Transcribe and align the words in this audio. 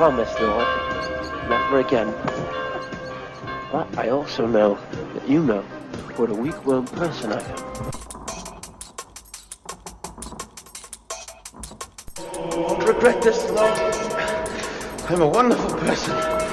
promise, 0.00 0.32
Lord, 0.40 0.66
never 1.50 1.80
again. 1.80 2.10
But 3.70 3.86
I 3.98 4.08
also 4.08 4.46
know 4.46 4.78
that 5.12 5.28
you 5.28 5.44
know 5.44 5.60
what 6.16 6.30
a 6.30 6.34
weak-willed 6.34 6.90
person 6.92 7.34
I 7.34 7.40
am. 7.42 7.56
Don't 12.50 12.86
regret 12.86 13.20
this, 13.20 13.44
Lord. 13.50 13.78
I'm 15.10 15.20
a 15.20 15.28
wonderful 15.28 15.78
person. 15.80 16.49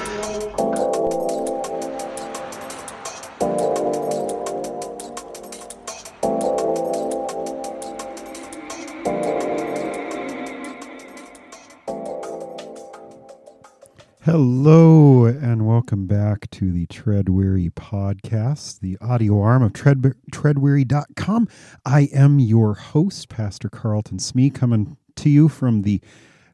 Hello, 14.30 15.24
and 15.24 15.66
welcome 15.66 16.06
back 16.06 16.50
to 16.50 16.70
the 16.70 16.84
Treadweary 16.88 17.70
podcast, 17.70 18.80
the 18.80 18.98
audio 19.00 19.40
arm 19.40 19.62
of 19.62 19.72
tread, 19.72 20.02
treadweary.com. 20.30 21.48
I 21.86 22.10
am 22.12 22.38
your 22.38 22.74
host, 22.74 23.30
Pastor 23.30 23.70
Carlton 23.70 24.18
Smee, 24.18 24.50
coming 24.50 24.98
to 25.16 25.30
you 25.30 25.48
from 25.48 25.80
the 25.80 26.02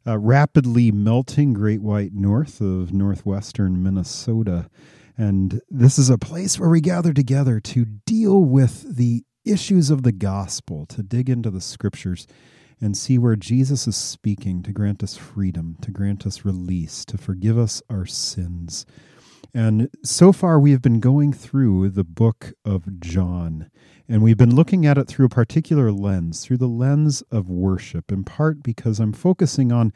uh, 0.06 0.18
rapidly 0.18 0.92
melting 0.92 1.52
Great 1.52 1.82
White 1.82 2.12
North 2.14 2.60
of 2.60 2.92
northwestern 2.92 3.82
Minnesota. 3.82 4.70
And 5.18 5.60
this 5.68 5.98
is 5.98 6.08
a 6.08 6.16
place 6.16 6.60
where 6.60 6.70
we 6.70 6.80
gather 6.80 7.12
together 7.12 7.58
to 7.58 7.84
deal 7.84 8.44
with 8.44 8.96
the 8.96 9.24
issues 9.44 9.90
of 9.90 10.04
the 10.04 10.12
gospel, 10.12 10.86
to 10.86 11.02
dig 11.02 11.28
into 11.28 11.50
the 11.50 11.60
scriptures 11.60 12.28
and 12.80 12.96
see 12.96 13.18
where 13.18 13.36
Jesus 13.36 13.86
is 13.86 13.96
speaking 13.96 14.62
to 14.62 14.72
grant 14.72 15.02
us 15.02 15.16
freedom, 15.16 15.76
to 15.82 15.90
grant 15.90 16.26
us 16.26 16.44
release, 16.44 17.04
to 17.06 17.18
forgive 17.18 17.58
us 17.58 17.82
our 17.88 18.06
sins. 18.06 18.84
And 19.52 19.88
so 20.02 20.32
far, 20.32 20.58
we 20.58 20.72
have 20.72 20.82
been 20.82 20.98
going 20.98 21.32
through 21.32 21.90
the 21.90 22.04
book 22.04 22.54
of 22.64 23.00
John, 23.00 23.70
and 24.08 24.22
we've 24.22 24.36
been 24.36 24.54
looking 24.54 24.84
at 24.84 24.98
it 24.98 25.06
through 25.06 25.26
a 25.26 25.30
particular 25.30 25.92
lens, 25.92 26.44
through 26.44 26.56
the 26.56 26.66
lens 26.66 27.22
of 27.30 27.48
worship, 27.48 28.10
in 28.10 28.24
part 28.24 28.62
because 28.62 28.98
I'm 28.98 29.12
focusing 29.12 29.70
on 29.70 29.92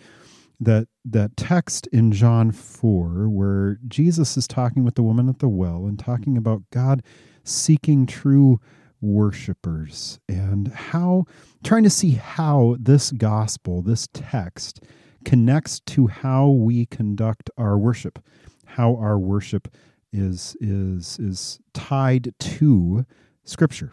that, 0.61 0.87
that 1.05 1.37
text 1.37 1.89
in 1.89 2.12
John 2.12 2.53
4, 2.53 3.29
where 3.29 3.79
Jesus 3.89 4.37
is 4.37 4.47
talking 4.47 4.84
with 4.84 4.95
the 4.95 5.03
woman 5.03 5.29
at 5.29 5.41
the 5.41 5.49
well 5.49 5.87
and 5.87 5.99
talking 5.99 6.37
about 6.37 6.62
God 6.71 7.03
seeking 7.43 8.06
true 8.06 8.61
worshipers 9.00 10.18
and 10.28 10.68
how 10.68 11.24
trying 11.62 11.84
to 11.84 11.91
see 11.91 12.12
how 12.12 12.77
this 12.78 13.10
gospel, 13.10 13.82
this 13.82 14.08
text, 14.12 14.82
connects 15.24 15.80
to 15.80 16.06
how 16.06 16.48
we 16.48 16.86
conduct 16.86 17.50
our 17.56 17.78
worship, 17.78 18.19
how 18.64 18.96
our 18.96 19.19
worship 19.19 19.69
is 20.12 20.56
is 20.60 21.19
is 21.19 21.60
tied 21.74 22.34
to 22.38 23.04
scripture. 23.44 23.92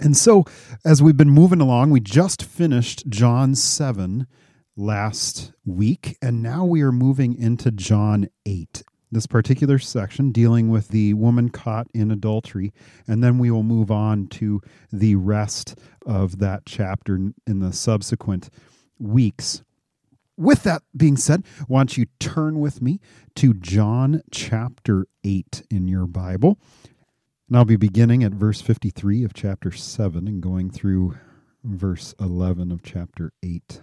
And 0.00 0.16
so 0.16 0.44
as 0.84 1.02
we've 1.02 1.16
been 1.16 1.30
moving 1.30 1.60
along, 1.60 1.90
we 1.90 2.00
just 2.00 2.42
finished 2.42 3.08
John 3.08 3.54
7 3.54 4.26
last 4.74 5.52
week 5.64 6.16
and 6.22 6.42
now 6.42 6.64
we 6.64 6.82
are 6.82 6.92
moving 6.92 7.34
into 7.34 7.70
John 7.70 8.26
8 8.46 8.82
this 9.12 9.26
particular 9.26 9.78
section 9.78 10.32
dealing 10.32 10.70
with 10.70 10.88
the 10.88 11.14
woman 11.14 11.50
caught 11.50 11.86
in 11.94 12.10
adultery, 12.10 12.72
and 13.06 13.22
then 13.22 13.38
we 13.38 13.50
will 13.50 13.62
move 13.62 13.90
on 13.90 14.26
to 14.26 14.60
the 14.90 15.14
rest 15.14 15.78
of 16.06 16.38
that 16.38 16.62
chapter 16.66 17.16
in 17.46 17.60
the 17.60 17.72
subsequent 17.72 18.50
weeks. 18.98 19.62
With 20.36 20.62
that 20.62 20.82
being 20.96 21.18
said, 21.18 21.44
why 21.68 21.80
don't 21.80 21.96
you 21.96 22.06
turn 22.18 22.58
with 22.58 22.80
me 22.80 23.00
to 23.36 23.52
John 23.52 24.22
chapter 24.30 25.06
8 25.22 25.62
in 25.70 25.86
your 25.86 26.06
Bible? 26.06 26.58
And 27.48 27.56
I'll 27.58 27.66
be 27.66 27.76
beginning 27.76 28.24
at 28.24 28.32
verse 28.32 28.62
53 28.62 29.24
of 29.24 29.34
chapter 29.34 29.70
7 29.70 30.26
and 30.26 30.42
going 30.42 30.70
through 30.70 31.18
verse 31.62 32.14
11 32.18 32.72
of 32.72 32.82
chapter 32.82 33.32
8. 33.42 33.82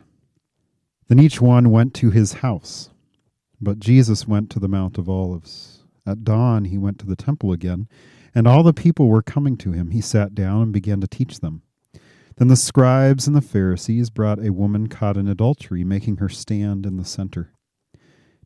Then 1.08 1.20
each 1.20 1.40
one 1.40 1.70
went 1.70 1.94
to 1.96 2.10
his 2.10 2.34
house. 2.34 2.90
But 3.62 3.80
Jesus 3.80 4.28
went 4.28 4.50
to 4.52 4.60
the 4.60 4.68
Mount 4.68 4.98
of 4.98 5.10
Olives. 5.10 5.84
At 6.06 6.24
dawn 6.24 6.66
he 6.66 6.78
went 6.78 7.00
to 7.00 7.06
the 7.06 7.16
temple 7.16 7.52
again, 7.52 7.88
and 8.34 8.48
all 8.48 8.64
the 8.64 8.74
people 8.74 9.08
were 9.08 9.22
coming 9.22 9.58
to 9.58 9.72
him. 9.72 9.92
He 9.92 10.02
sat 10.02 10.34
down 10.34 10.62
and 10.64 10.74
began 10.74 11.02
to 11.02 11.08
teach 11.08 11.40
them. 11.40 11.62
Then 12.38 12.48
the 12.48 12.56
scribes 12.56 13.28
and 13.28 13.36
the 13.36 13.42
Pharisees 13.42 14.10
brought 14.10 14.44
a 14.44 14.54
woman 14.54 14.88
caught 14.88 15.18
in 15.18 15.28
adultery, 15.28 15.84
making 15.84 16.18
her 16.18 16.30
stand 16.30 16.86
in 16.86 16.98
the 16.98 17.04
center. 17.04 17.52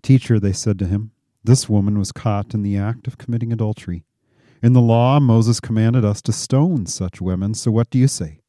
Teacher, 0.02 0.40
they 0.40 0.52
said 0.52 0.80
to 0.80 0.88
him, 0.88 1.12
this 1.44 1.68
woman 1.68 2.00
was 2.00 2.12
caught 2.14 2.54
in 2.54 2.64
the 2.64 2.78
act 2.78 3.06
of 3.06 3.18
committing 3.18 3.52
adultery. 3.52 4.06
In 4.62 4.74
the 4.74 4.82
law, 4.82 5.20
Moses 5.20 5.60
commanded 5.60 6.06
us 6.06 6.22
to 6.24 6.32
stone 6.32 6.86
such 6.86 7.22
women, 7.22 7.54
so 7.54 7.70
what 7.70 7.90
do 7.90 8.00
you 8.00 8.08
say? 8.08 8.40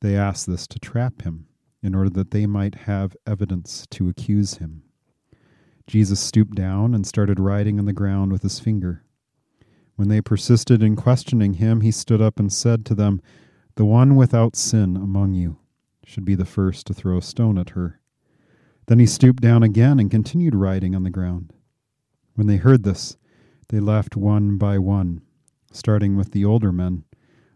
They 0.00 0.16
asked 0.16 0.46
this 0.48 0.66
to 0.68 0.80
trap 0.80 1.22
him, 1.22 1.46
in 1.82 1.94
order 1.94 2.10
that 2.10 2.32
they 2.32 2.46
might 2.46 2.74
have 2.74 3.16
evidence 3.26 3.86
to 3.92 4.08
accuse 4.08 4.54
him. 4.54 4.82
Jesus 5.90 6.20
stooped 6.20 6.54
down 6.54 6.94
and 6.94 7.04
started 7.04 7.40
writing 7.40 7.80
on 7.80 7.84
the 7.84 7.92
ground 7.92 8.30
with 8.30 8.42
his 8.42 8.60
finger. 8.60 9.02
When 9.96 10.06
they 10.06 10.20
persisted 10.20 10.84
in 10.84 10.94
questioning 10.94 11.54
him, 11.54 11.80
he 11.80 11.90
stood 11.90 12.22
up 12.22 12.38
and 12.38 12.52
said 12.52 12.86
to 12.86 12.94
them, 12.94 13.20
The 13.74 13.84
one 13.84 14.14
without 14.14 14.54
sin 14.54 14.96
among 14.96 15.34
you 15.34 15.58
should 16.04 16.24
be 16.24 16.36
the 16.36 16.44
first 16.44 16.86
to 16.86 16.94
throw 16.94 17.18
a 17.18 17.22
stone 17.22 17.58
at 17.58 17.70
her. 17.70 18.00
Then 18.86 19.00
he 19.00 19.06
stooped 19.06 19.42
down 19.42 19.64
again 19.64 19.98
and 19.98 20.08
continued 20.08 20.54
writing 20.54 20.94
on 20.94 21.02
the 21.02 21.10
ground. 21.10 21.52
When 22.34 22.46
they 22.46 22.58
heard 22.58 22.84
this, 22.84 23.16
they 23.68 23.80
left 23.80 24.14
one 24.14 24.58
by 24.58 24.78
one, 24.78 25.22
starting 25.72 26.16
with 26.16 26.30
the 26.30 26.44
older 26.44 26.70
men. 26.70 27.02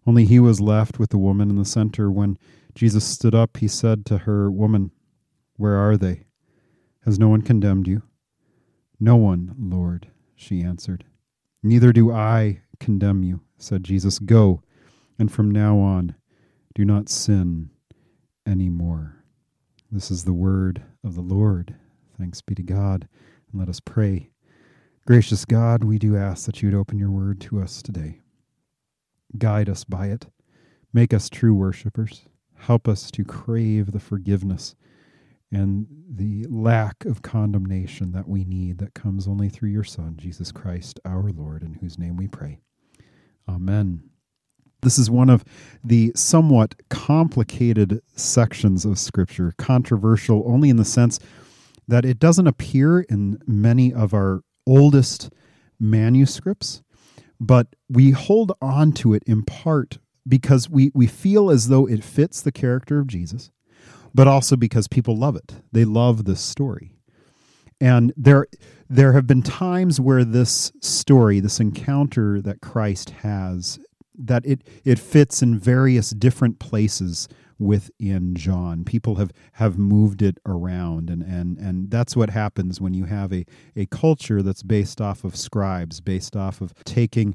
Only 0.08 0.24
he 0.24 0.40
was 0.40 0.60
left 0.60 0.98
with 0.98 1.10
the 1.10 1.18
woman 1.18 1.50
in 1.50 1.56
the 1.56 1.64
center. 1.64 2.10
When 2.10 2.36
Jesus 2.74 3.04
stood 3.04 3.36
up, 3.36 3.58
he 3.58 3.68
said 3.68 4.04
to 4.06 4.18
her, 4.18 4.50
Woman, 4.50 4.90
where 5.56 5.76
are 5.76 5.96
they? 5.96 6.24
Has 7.04 7.16
no 7.16 7.28
one 7.28 7.42
condemned 7.42 7.86
you? 7.86 8.02
No 9.04 9.16
one, 9.16 9.54
Lord, 9.58 10.06
she 10.34 10.62
answered. 10.62 11.04
Neither 11.62 11.92
do 11.92 12.10
I 12.10 12.62
condemn 12.80 13.22
you, 13.22 13.42
said 13.58 13.84
Jesus. 13.84 14.18
Go, 14.18 14.62
and 15.18 15.30
from 15.30 15.50
now 15.50 15.78
on, 15.78 16.14
do 16.74 16.86
not 16.86 17.10
sin 17.10 17.68
any 18.46 18.70
more. 18.70 19.22
This 19.92 20.10
is 20.10 20.24
the 20.24 20.32
word 20.32 20.84
of 21.04 21.16
the 21.16 21.20
Lord. 21.20 21.74
Thanks 22.18 22.40
be 22.40 22.54
to 22.54 22.62
God. 22.62 23.06
And 23.52 23.60
let 23.60 23.68
us 23.68 23.78
pray. 23.78 24.30
Gracious 25.06 25.44
God, 25.44 25.84
we 25.84 25.98
do 25.98 26.16
ask 26.16 26.46
that 26.46 26.62
you'd 26.62 26.72
open 26.72 26.98
your 26.98 27.10
word 27.10 27.42
to 27.42 27.60
us 27.60 27.82
today. 27.82 28.22
Guide 29.36 29.68
us 29.68 29.84
by 29.84 30.06
it. 30.06 30.28
Make 30.94 31.12
us 31.12 31.28
true 31.28 31.52
worshippers. 31.52 32.22
Help 32.54 32.88
us 32.88 33.10
to 33.10 33.22
crave 33.22 33.92
the 33.92 34.00
forgiveness 34.00 34.74
and 35.54 35.86
the 36.08 36.46
lack 36.48 37.04
of 37.04 37.22
condemnation 37.22 38.12
that 38.12 38.28
we 38.28 38.44
need 38.44 38.78
that 38.78 38.94
comes 38.94 39.26
only 39.26 39.48
through 39.48 39.70
your 39.70 39.84
Son, 39.84 40.14
Jesus 40.16 40.52
Christ, 40.52 41.00
our 41.04 41.30
Lord, 41.30 41.62
in 41.62 41.74
whose 41.74 41.98
name 41.98 42.16
we 42.16 42.28
pray. 42.28 42.60
Amen. 43.48 44.02
This 44.82 44.98
is 44.98 45.10
one 45.10 45.30
of 45.30 45.44
the 45.82 46.12
somewhat 46.14 46.74
complicated 46.90 48.00
sections 48.14 48.84
of 48.84 48.98
Scripture, 48.98 49.54
controversial 49.56 50.44
only 50.46 50.68
in 50.68 50.76
the 50.76 50.84
sense 50.84 51.18
that 51.88 52.04
it 52.04 52.18
doesn't 52.18 52.46
appear 52.46 53.00
in 53.00 53.38
many 53.46 53.92
of 53.92 54.14
our 54.14 54.42
oldest 54.66 55.30
manuscripts, 55.80 56.82
but 57.40 57.68
we 57.88 58.10
hold 58.10 58.52
on 58.60 58.92
to 58.92 59.14
it 59.14 59.22
in 59.26 59.42
part 59.42 59.98
because 60.26 60.68
we, 60.70 60.90
we 60.94 61.06
feel 61.06 61.50
as 61.50 61.68
though 61.68 61.86
it 61.86 62.02
fits 62.02 62.40
the 62.40 62.52
character 62.52 63.00
of 63.00 63.06
Jesus 63.06 63.50
but 64.14 64.28
also 64.28 64.56
because 64.56 64.86
people 64.88 65.16
love 65.16 65.36
it. 65.36 65.54
They 65.72 65.84
love 65.84 66.24
this 66.24 66.40
story. 66.40 66.92
And 67.80 68.12
there 68.16 68.46
there 68.88 69.12
have 69.12 69.26
been 69.26 69.42
times 69.42 70.00
where 70.00 70.24
this 70.24 70.72
story, 70.80 71.40
this 71.40 71.58
encounter 71.58 72.40
that 72.42 72.60
Christ 72.60 73.10
has, 73.10 73.78
that 74.16 74.46
it 74.46 74.62
it 74.84 74.98
fits 74.98 75.42
in 75.42 75.58
various 75.58 76.10
different 76.10 76.60
places 76.60 77.28
within 77.58 78.34
John. 78.36 78.84
People 78.84 79.16
have 79.16 79.32
have 79.54 79.78
moved 79.78 80.22
it 80.22 80.38
around 80.46 81.10
and 81.10 81.22
and 81.22 81.58
and 81.58 81.90
that's 81.90 82.16
what 82.16 82.30
happens 82.30 82.80
when 82.80 82.94
you 82.94 83.04
have 83.06 83.32
a 83.32 83.44
a 83.74 83.86
culture 83.86 84.42
that's 84.42 84.62
based 84.62 85.00
off 85.00 85.24
of 85.24 85.34
scribes, 85.34 86.00
based 86.00 86.36
off 86.36 86.60
of 86.60 86.72
taking 86.84 87.34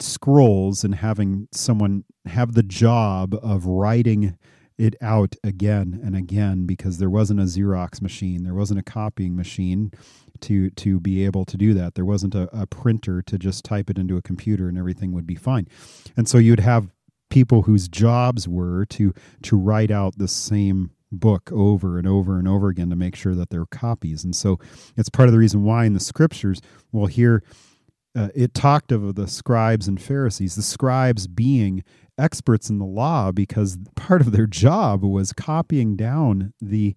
scrolls 0.00 0.84
and 0.84 0.96
having 0.96 1.48
someone 1.52 2.04
have 2.26 2.52
the 2.52 2.62
job 2.62 3.34
of 3.42 3.64
writing 3.64 4.36
it 4.78 4.94
out 5.00 5.34
again 5.42 6.00
and 6.04 6.16
again 6.16 6.64
because 6.66 6.98
there 6.98 7.10
wasn't 7.10 7.40
a 7.40 7.44
Xerox 7.44 8.00
machine, 8.00 8.44
there 8.44 8.54
wasn't 8.54 8.80
a 8.80 8.84
copying 8.84 9.36
machine 9.36 9.92
to 10.40 10.70
to 10.70 11.00
be 11.00 11.24
able 11.24 11.44
to 11.44 11.56
do 11.56 11.74
that. 11.74 11.94
There 11.94 12.04
wasn't 12.04 12.34
a, 12.34 12.48
a 12.56 12.66
printer 12.66 13.22
to 13.22 13.38
just 13.38 13.64
type 13.64 13.90
it 13.90 13.98
into 13.98 14.16
a 14.16 14.22
computer 14.22 14.68
and 14.68 14.78
everything 14.78 15.12
would 15.12 15.26
be 15.26 15.34
fine. 15.34 15.66
And 16.16 16.28
so 16.28 16.38
you'd 16.38 16.60
have 16.60 16.88
people 17.30 17.62
whose 17.62 17.88
jobs 17.88 18.48
were 18.48 18.86
to 18.86 19.12
to 19.42 19.56
write 19.56 19.90
out 19.90 20.16
the 20.16 20.28
same 20.28 20.90
book 21.10 21.50
over 21.52 21.98
and 21.98 22.06
over 22.06 22.38
and 22.38 22.46
over 22.46 22.68
again 22.68 22.90
to 22.90 22.96
make 22.96 23.16
sure 23.16 23.34
that 23.34 23.50
they're 23.50 23.66
copies. 23.66 24.24
And 24.24 24.36
so 24.36 24.58
it's 24.96 25.08
part 25.08 25.28
of 25.28 25.32
the 25.32 25.38
reason 25.38 25.64
why 25.64 25.84
in 25.84 25.94
the 25.94 26.00
scriptures 26.00 26.60
we'll 26.92 27.06
hear 27.06 27.42
uh, 28.14 28.28
it 28.34 28.54
talked 28.54 28.92
of 28.92 29.14
the 29.14 29.28
scribes 29.28 29.86
and 29.86 30.00
Pharisees, 30.00 30.54
the 30.56 30.62
scribes 30.62 31.26
being 31.26 31.84
experts 32.18 32.68
in 32.68 32.78
the 32.78 32.84
law 32.84 33.32
because 33.32 33.78
part 33.94 34.20
of 34.20 34.32
their 34.32 34.46
job 34.46 35.04
was 35.04 35.32
copying 35.32 35.96
down 35.96 36.52
the 36.60 36.94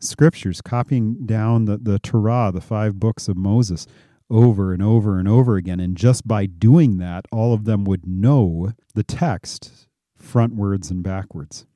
scriptures, 0.00 0.60
copying 0.60 1.26
down 1.26 1.66
the, 1.66 1.76
the 1.76 1.98
Torah, 1.98 2.50
the 2.52 2.60
five 2.60 2.98
books 2.98 3.28
of 3.28 3.36
Moses, 3.36 3.86
over 4.30 4.72
and 4.72 4.82
over 4.82 5.18
and 5.18 5.28
over 5.28 5.56
again. 5.56 5.80
And 5.80 5.96
just 5.96 6.26
by 6.26 6.46
doing 6.46 6.98
that, 6.98 7.26
all 7.32 7.52
of 7.52 7.64
them 7.64 7.84
would 7.84 8.06
know 8.06 8.72
the 8.94 9.02
text 9.02 9.88
frontwards 10.20 10.90
and 10.90 11.02
backwards. 11.02 11.66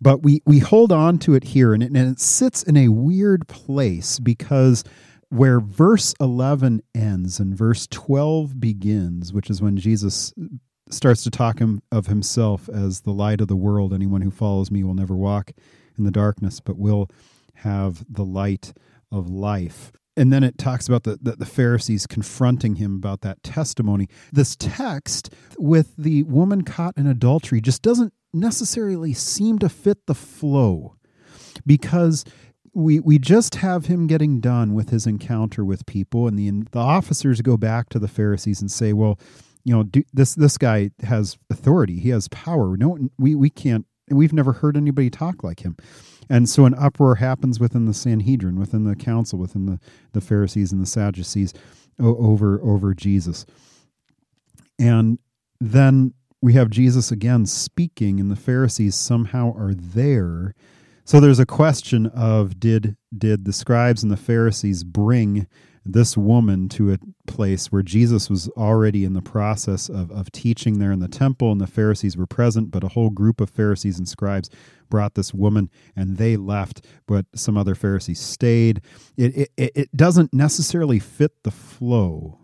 But 0.00 0.22
we, 0.22 0.40
we 0.46 0.60
hold 0.60 0.92
on 0.92 1.18
to 1.18 1.34
it 1.34 1.44
here, 1.44 1.74
and 1.74 1.82
it, 1.82 1.92
and 1.94 2.10
it 2.10 2.20
sits 2.20 2.62
in 2.62 2.76
a 2.76 2.88
weird 2.88 3.48
place 3.48 4.18
because 4.18 4.82
where 5.28 5.60
verse 5.60 6.14
11 6.20 6.82
ends 6.94 7.38
and 7.38 7.54
verse 7.54 7.86
12 7.86 8.58
begins, 8.58 9.32
which 9.32 9.50
is 9.50 9.60
when 9.60 9.76
Jesus 9.76 10.32
starts 10.90 11.22
to 11.24 11.30
talk 11.30 11.58
him, 11.58 11.82
of 11.90 12.06
himself 12.06 12.68
as 12.68 13.02
the 13.02 13.12
light 13.12 13.40
of 13.40 13.48
the 13.48 13.56
world. 13.56 13.92
Anyone 13.92 14.22
who 14.22 14.30
follows 14.30 14.70
me 14.70 14.84
will 14.84 14.94
never 14.94 15.16
walk 15.16 15.52
in 15.96 16.04
the 16.04 16.10
darkness, 16.10 16.60
but 16.60 16.78
will 16.78 17.08
have 17.56 18.04
the 18.08 18.24
light 18.24 18.72
of 19.12 19.28
life. 19.28 19.92
And 20.16 20.32
then 20.32 20.42
it 20.42 20.58
talks 20.58 20.88
about 20.88 21.04
the, 21.04 21.18
the, 21.20 21.36
the, 21.36 21.46
Pharisees 21.46 22.06
confronting 22.06 22.76
him 22.76 22.96
about 22.96 23.20
that 23.22 23.42
testimony. 23.42 24.08
This 24.32 24.56
text 24.56 25.32
with 25.58 25.94
the 25.96 26.24
woman 26.24 26.62
caught 26.62 26.96
in 26.96 27.06
adultery 27.06 27.60
just 27.60 27.80
doesn't 27.80 28.12
necessarily 28.32 29.12
seem 29.12 29.58
to 29.60 29.68
fit 29.68 30.06
the 30.06 30.14
flow 30.14 30.96
because 31.64 32.24
we 32.72 33.00
we 33.00 33.18
just 33.18 33.56
have 33.56 33.86
him 33.86 34.06
getting 34.06 34.40
done 34.40 34.74
with 34.74 34.90
his 34.90 35.06
encounter 35.06 35.64
with 35.64 35.86
people 35.86 36.28
and 36.28 36.38
the 36.38 36.50
the 36.70 36.78
officers 36.78 37.40
go 37.40 37.56
back 37.56 37.88
to 37.88 37.98
the 37.98 38.06
Pharisees 38.08 38.60
and 38.60 38.70
say, 38.70 38.92
"Well, 38.92 39.18
you 39.64 39.74
know, 39.74 39.82
do, 39.82 40.02
this 40.12 40.34
this 40.34 40.58
guy 40.58 40.90
has 41.02 41.38
authority. 41.50 41.98
He 41.98 42.10
has 42.10 42.28
power. 42.28 42.76
No 42.76 42.98
we 43.18 43.34
we 43.34 43.50
can't 43.50 43.86
we've 44.10 44.32
never 44.32 44.52
heard 44.52 44.76
anybody 44.76 45.10
talk 45.10 45.42
like 45.44 45.60
him." 45.60 45.76
And 46.28 46.48
so 46.48 46.64
an 46.64 46.74
uproar 46.74 47.16
happens 47.16 47.58
within 47.58 47.86
the 47.86 47.94
Sanhedrin, 47.94 48.58
within 48.58 48.84
the 48.84 48.94
council, 48.94 49.38
within 49.38 49.66
the, 49.66 49.80
the 50.12 50.20
Pharisees 50.20 50.70
and 50.70 50.80
the 50.80 50.86
Sadducees 50.86 51.52
over 51.98 52.60
over 52.62 52.94
Jesus. 52.94 53.44
And 54.78 55.18
then 55.60 56.14
we 56.40 56.54
have 56.54 56.70
Jesus 56.70 57.10
again 57.10 57.46
speaking, 57.46 58.18
and 58.20 58.30
the 58.30 58.36
Pharisees 58.36 58.94
somehow 58.94 59.52
are 59.56 59.74
there. 59.74 60.54
So 61.04 61.20
there's 61.20 61.40
a 61.40 61.46
question 61.46 62.06
of 62.06 62.60
did 62.60 62.96
did 63.16 63.44
the 63.44 63.52
scribes 63.52 64.02
and 64.02 64.12
the 64.12 64.16
Pharisees 64.16 64.84
bring 64.84 65.46
this 65.84 66.16
woman 66.16 66.68
to 66.68 66.92
a 66.92 66.98
place 67.26 67.72
where 67.72 67.82
Jesus 67.82 68.28
was 68.28 68.48
already 68.50 69.04
in 69.04 69.14
the 69.14 69.22
process 69.22 69.88
of, 69.88 70.10
of 70.10 70.30
teaching 70.30 70.78
there 70.78 70.92
in 70.92 71.00
the 71.00 71.08
temple, 71.08 71.52
and 71.52 71.60
the 71.60 71.66
Pharisees 71.66 72.16
were 72.16 72.26
present, 72.26 72.70
but 72.70 72.84
a 72.84 72.88
whole 72.88 73.10
group 73.10 73.40
of 73.40 73.50
Pharisees 73.50 73.98
and 73.98 74.08
scribes 74.08 74.50
brought 74.88 75.14
this 75.14 75.32
woman 75.32 75.70
and 75.96 76.18
they 76.18 76.36
left, 76.36 76.84
but 77.06 77.26
some 77.34 77.56
other 77.56 77.74
Pharisees 77.74 78.20
stayed. 78.20 78.82
It, 79.16 79.50
it, 79.56 79.72
it 79.74 79.96
doesn't 79.96 80.34
necessarily 80.34 80.98
fit 80.98 81.42
the 81.44 81.50
flow, 81.50 82.38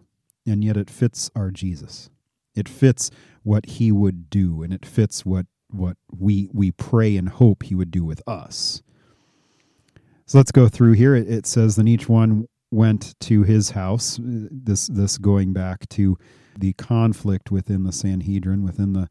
and 0.47 0.65
yet 0.65 0.77
it 0.77 0.89
fits 0.89 1.31
our 1.35 1.51
Jesus. 1.51 2.09
It 2.55 2.69
fits 2.69 3.11
what 3.43 3.67
he 3.67 3.93
would 3.93 4.31
do, 4.31 4.63
and 4.63 4.73
it 4.73 4.87
fits 4.87 5.27
what, 5.27 5.47
what 5.69 5.99
we, 6.11 6.49
we 6.53 6.73
pray 6.73 7.17
and 7.17 7.29
hope 7.29 7.65
he 7.65 7.75
would 7.75 7.91
do 7.91 8.05
with 8.05 8.23
us. 8.27 8.83
So 10.25 10.39
let's 10.39 10.53
go 10.53 10.69
through 10.69 10.93
here. 10.93 11.15
It, 11.15 11.29
it 11.31 11.47
says, 11.47 11.77
Then 11.77 11.87
each 11.87 12.09
one 12.09 12.49
went 12.71 13.19
to 13.21 13.43
his 13.43 13.71
house. 13.71 14.19
Uh, 14.19 14.49
this 14.51 14.87
this 14.89 15.19
going 15.19 15.53
back 15.53 15.89
to 15.91 16.17
the 16.59 16.73
conflict 16.75 17.51
within 17.51 17.85
the 17.85 17.93
Sanhedrin, 17.93 18.65
within 18.65 18.93
the 18.93 19.09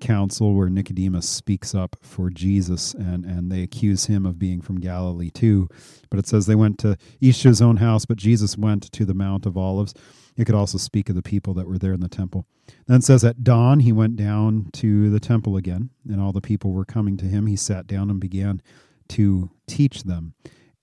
council, 0.00 0.54
where 0.54 0.70
Nicodemus 0.70 1.28
speaks 1.28 1.74
up 1.74 1.96
for 2.00 2.30
Jesus, 2.30 2.94
and 2.94 3.24
and 3.24 3.50
they 3.50 3.62
accuse 3.62 4.06
him 4.06 4.26
of 4.26 4.38
being 4.38 4.60
from 4.60 4.80
Galilee 4.80 5.30
too. 5.30 5.68
But 6.10 6.18
it 6.18 6.26
says 6.26 6.46
they 6.46 6.54
went 6.54 6.78
to 6.80 6.96
each 7.20 7.42
to 7.42 7.48
his 7.48 7.62
own 7.62 7.78
house, 7.78 8.04
but 8.04 8.16
Jesus 8.16 8.56
went 8.56 8.90
to 8.92 9.04
the 9.04 9.14
Mount 9.14 9.46
of 9.46 9.56
Olives. 9.56 9.94
It 10.36 10.46
could 10.46 10.54
also 10.54 10.78
speak 10.78 11.08
of 11.08 11.16
the 11.16 11.22
people 11.22 11.54
that 11.54 11.66
were 11.66 11.78
there 11.78 11.92
in 11.92 12.00
the 12.00 12.08
temple. 12.08 12.46
Then 12.86 12.98
it 12.98 13.04
says 13.04 13.24
at 13.24 13.44
dawn 13.44 13.80
he 13.80 13.92
went 13.92 14.16
down 14.16 14.70
to 14.74 15.10
the 15.10 15.20
temple 15.20 15.56
again, 15.56 15.90
and 16.08 16.20
all 16.20 16.32
the 16.32 16.40
people 16.40 16.72
were 16.72 16.84
coming 16.84 17.16
to 17.18 17.26
him. 17.26 17.46
He 17.46 17.56
sat 17.56 17.86
down 17.86 18.10
and 18.10 18.20
began 18.20 18.62
to 19.08 19.50
teach 19.66 20.04
them 20.04 20.34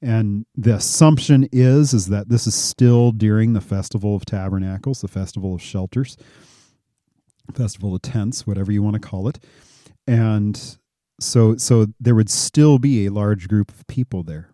and 0.01 0.45
the 0.55 0.75
assumption 0.75 1.47
is 1.51 1.93
is 1.93 2.07
that 2.07 2.29
this 2.29 2.45
is 2.45 2.55
still 2.55 3.11
during 3.11 3.53
the 3.53 3.61
festival 3.61 4.15
of 4.15 4.25
tabernacles 4.25 5.01
the 5.01 5.07
festival 5.07 5.55
of 5.55 5.61
shelters 5.61 6.17
festival 7.53 7.95
of 7.95 8.01
tents 8.01 8.45
whatever 8.45 8.71
you 8.71 8.83
want 8.83 8.95
to 8.95 8.99
call 8.99 9.27
it. 9.27 9.39
And 10.05 10.77
so 11.19 11.57
so 11.57 11.87
there 11.99 12.15
would 12.15 12.29
still 12.29 12.79
be 12.79 13.05
a 13.05 13.11
large 13.11 13.47
group 13.47 13.69
of 13.71 13.85
people 13.87 14.23
there. 14.23 14.49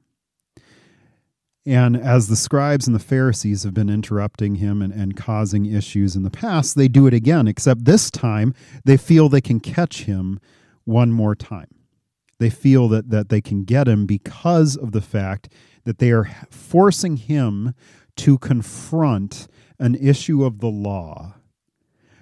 And 1.65 1.95
as 1.95 2.27
the 2.27 2.35
scribes 2.35 2.87
and 2.87 2.95
the 2.95 2.99
pharisees 2.99 3.63
have 3.63 3.73
been 3.73 3.89
interrupting 3.89 4.55
him 4.55 4.81
and, 4.81 4.91
and 4.91 5.15
causing 5.15 5.65
issues 5.65 6.15
in 6.15 6.23
the 6.23 6.31
past 6.31 6.75
they 6.75 6.87
do 6.87 7.07
it 7.07 7.13
again 7.13 7.47
except 7.47 7.85
this 7.85 8.11
time 8.11 8.53
they 8.85 8.97
feel 8.97 9.29
they 9.29 9.41
can 9.41 9.59
catch 9.59 10.03
him 10.03 10.39
one 10.83 11.11
more 11.11 11.35
time 11.35 11.82
they 12.39 12.49
feel 12.49 12.87
that, 12.89 13.09
that 13.09 13.29
they 13.29 13.41
can 13.41 13.63
get 13.63 13.87
him 13.87 14.05
because 14.05 14.75
of 14.75 14.91
the 14.91 15.01
fact 15.01 15.49
that 15.85 15.99
they 15.99 16.11
are 16.11 16.29
forcing 16.49 17.17
him 17.17 17.73
to 18.15 18.37
confront 18.37 19.47
an 19.79 19.95
issue 19.95 20.43
of 20.43 20.59
the 20.59 20.69
law 20.69 21.35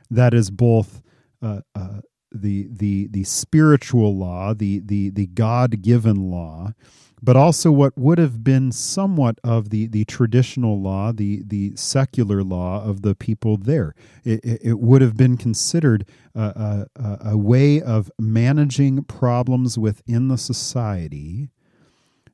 that 0.10 0.34
is 0.34 0.50
both 0.52 1.02
uh, 1.42 1.62
uh, 1.76 2.02
the 2.32 2.68
the 2.72 3.08
the 3.08 3.24
spiritual 3.24 4.16
law, 4.16 4.54
the 4.54 4.80
the 4.80 5.10
the 5.10 5.28
God 5.28 5.82
given 5.82 6.32
law, 6.32 6.74
but 7.22 7.36
also 7.36 7.72
what 7.72 7.98
would 7.98 8.18
have 8.18 8.44
been 8.44 8.72
somewhat 8.72 9.40
of 9.44 9.70
the, 9.70 9.86
the 9.88 10.06
traditional 10.06 10.82
law, 10.82 11.12
the, 11.12 11.44
the 11.46 11.76
secular 11.76 12.44
law 12.44 12.84
of 12.84 13.04
the 13.04 13.14
people 13.14 13.58
there. 13.58 13.94
It, 14.24 14.40
it 14.44 14.80
would 14.80 15.02
have 15.02 15.16
been 15.16 15.38
considered 15.38 16.06
a, 16.34 16.88
a, 16.96 17.18
a 17.26 17.38
way 17.38 17.82
of 17.82 18.12
managing 18.18 19.04
problems 19.04 19.78
within 19.78 20.30
the 20.30 20.38
society 20.38 21.52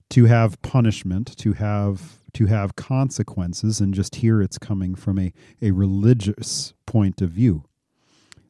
to 0.09 0.25
have 0.25 0.61
punishment, 0.61 1.35
to 1.37 1.53
have 1.53 2.19
to 2.33 2.45
have 2.45 2.75
consequences, 2.75 3.81
and 3.81 3.93
just 3.93 4.15
here 4.15 4.41
it's 4.41 4.59
coming 4.59 4.93
from 4.93 5.17
a, 5.17 5.33
a 5.61 5.71
religious 5.71 6.73
point 6.85 7.19
of 7.19 7.31
view. 7.31 7.63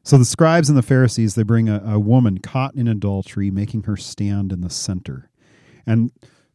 So 0.08 0.16
the 0.16 0.24
scribes 0.24 0.70
and 0.70 0.78
the 0.78 0.82
Pharisees, 0.82 1.34
they 1.34 1.42
bring 1.42 1.68
a, 1.68 1.82
a 1.84 2.00
woman 2.00 2.38
caught 2.38 2.74
in 2.74 2.88
adultery, 2.88 3.50
making 3.50 3.82
her 3.82 3.98
stand 3.98 4.54
in 4.54 4.62
the 4.62 4.70
center. 4.70 5.28
And 5.86 6.12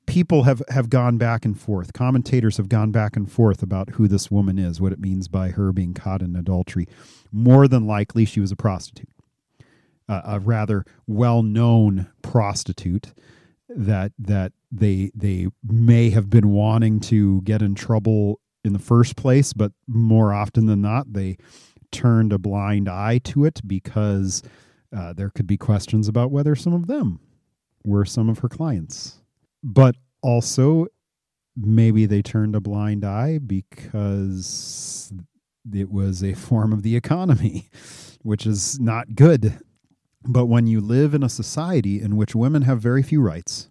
people 0.07 0.41
have, 0.41 0.63
have 0.69 0.89
gone 0.89 1.19
back 1.19 1.45
and 1.45 1.55
forth. 1.55 1.93
Commentators 1.93 2.57
have 2.57 2.67
gone 2.67 2.89
back 2.89 3.15
and 3.15 3.31
forth 3.31 3.61
about 3.61 3.91
who 3.91 4.07
this 4.07 4.31
woman 4.31 4.57
is, 4.57 4.81
what 4.81 4.91
it 4.91 4.99
means 4.99 5.27
by 5.27 5.49
her 5.49 5.71
being 5.71 5.93
caught 5.93 6.23
in 6.23 6.35
adultery. 6.35 6.87
More 7.31 7.67
than 7.67 7.85
likely, 7.85 8.25
she 8.25 8.39
was 8.39 8.51
a 8.51 8.55
prostitute, 8.55 9.09
uh, 10.09 10.21
a 10.25 10.39
rather 10.39 10.83
well 11.05 11.43
known 11.43 12.07
prostitute 12.23 13.13
that 13.69 14.13
that 14.17 14.53
they 14.71 15.11
they 15.13 15.49
may 15.63 16.09
have 16.09 16.27
been 16.27 16.49
wanting 16.49 16.99
to 17.01 17.43
get 17.43 17.61
in 17.61 17.75
trouble 17.75 18.39
in 18.63 18.73
the 18.73 18.79
first 18.79 19.15
place, 19.15 19.53
but 19.53 19.73
more 19.87 20.33
often 20.33 20.65
than 20.65 20.81
not, 20.81 21.13
they 21.13 21.37
turned 21.93 22.33
a 22.33 22.37
blind 22.37 22.89
eye 22.89 23.19
to 23.19 23.45
it 23.45 23.61
because 23.65 24.43
uh, 24.95 25.13
there 25.13 25.29
could 25.29 25.47
be 25.47 25.57
questions 25.57 26.07
about 26.07 26.31
whether 26.31 26.55
some 26.55 26.73
of 26.73 26.87
them 26.87 27.19
were 27.85 28.05
some 28.05 28.29
of 28.29 28.39
her 28.39 28.49
clients 28.49 29.21
but 29.63 29.95
also 30.21 30.87
maybe 31.55 32.05
they 32.05 32.21
turned 32.21 32.55
a 32.55 32.59
blind 32.59 33.05
eye 33.05 33.37
because 33.39 35.13
it 35.71 35.89
was 35.89 36.23
a 36.23 36.33
form 36.33 36.73
of 36.73 36.83
the 36.83 36.95
economy, 36.95 37.69
which 38.21 38.45
is 38.45 38.79
not 38.79 39.15
good. 39.15 39.59
But 40.25 40.45
when 40.45 40.67
you 40.67 40.81
live 40.81 41.13
in 41.13 41.23
a 41.23 41.29
society 41.29 42.01
in 42.01 42.15
which 42.15 42.35
women 42.35 42.63
have 42.63 42.79
very 42.81 43.03
few 43.03 43.21
rights, 43.21 43.69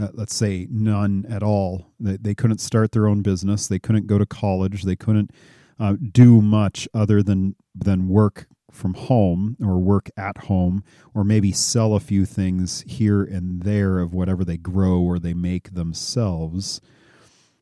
uh, 0.00 0.08
let's 0.12 0.34
say 0.34 0.68
none 0.70 1.26
at 1.28 1.42
all, 1.42 1.92
they, 1.98 2.16
they 2.16 2.34
couldn't 2.34 2.60
start 2.60 2.92
their 2.92 3.08
own 3.08 3.22
business, 3.22 3.66
they 3.66 3.78
couldn't 3.78 4.06
go 4.06 4.18
to 4.18 4.26
college, 4.26 4.82
they 4.82 4.96
couldn't 4.96 5.32
uh, 5.78 5.96
do 6.12 6.42
much 6.42 6.88
other 6.92 7.22
than 7.22 7.54
than 7.74 8.08
work 8.08 8.46
from 8.70 8.94
home 8.94 9.56
or 9.62 9.78
work 9.78 10.10
at 10.16 10.36
home 10.44 10.84
or 11.14 11.24
maybe 11.24 11.52
sell 11.52 11.94
a 11.94 12.00
few 12.00 12.26
things 12.26 12.84
here 12.86 13.22
and 13.22 13.62
there 13.62 13.98
of 13.98 14.12
whatever 14.12 14.44
they 14.44 14.58
grow 14.58 15.00
or 15.00 15.18
they 15.18 15.32
make 15.32 15.72
themselves 15.72 16.80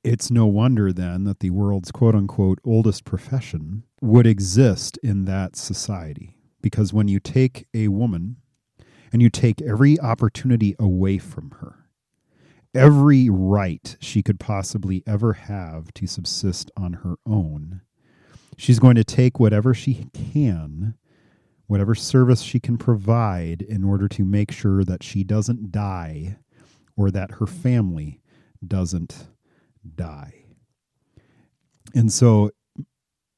it's 0.06 0.30
no 0.30 0.46
wonder 0.46 0.92
then 0.92 1.24
that 1.24 1.40
the 1.40 1.50
world's 1.50 1.90
quote 1.90 2.14
unquote 2.14 2.60
oldest 2.64 3.04
profession 3.04 3.82
would 4.00 4.26
exist 4.26 4.98
in 5.02 5.24
that 5.24 5.56
society 5.56 6.36
because 6.62 6.92
when 6.92 7.08
you 7.08 7.18
take 7.18 7.66
a 7.74 7.88
woman 7.88 8.36
and 9.12 9.20
you 9.22 9.30
take 9.30 9.60
every 9.62 9.98
opportunity 9.98 10.76
away 10.78 11.18
from 11.18 11.50
her, 11.60 11.86
every 12.74 13.28
right 13.28 13.96
she 14.00 14.22
could 14.22 14.38
possibly 14.38 15.02
ever 15.06 15.32
have 15.32 15.92
to 15.94 16.06
subsist 16.06 16.70
on 16.76 16.92
her 17.04 17.16
own. 17.26 17.80
She's 18.56 18.78
going 18.78 18.96
to 18.96 19.04
take 19.04 19.38
whatever 19.38 19.74
she 19.74 20.06
can, 20.14 20.94
whatever 21.66 21.94
service 21.94 22.40
she 22.40 22.58
can 22.58 22.78
provide 22.78 23.62
in 23.62 23.84
order 23.84 24.08
to 24.08 24.24
make 24.24 24.50
sure 24.50 24.84
that 24.84 25.02
she 25.02 25.24
doesn't 25.24 25.70
die 25.70 26.38
or 26.96 27.10
that 27.10 27.32
her 27.32 27.46
family 27.46 28.20
doesn't 28.66 29.28
die. 29.94 30.46
And 31.94 32.12
so 32.12 32.50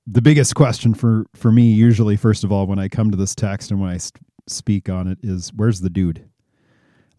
the 0.06 0.22
biggest 0.22 0.54
question 0.54 0.94
for 0.94 1.26
for 1.34 1.52
me 1.52 1.70
usually 1.70 2.16
first 2.16 2.42
of 2.42 2.50
all 2.50 2.66
when 2.66 2.78
I 2.78 2.88
come 2.88 3.10
to 3.10 3.16
this 3.16 3.34
text 3.34 3.70
and 3.70 3.80
when 3.80 3.90
I 3.90 3.98
speak 4.46 4.88
on 4.88 5.06
it 5.06 5.18
is 5.22 5.52
where's 5.54 5.80
the 5.80 5.90
dude? 5.90 6.28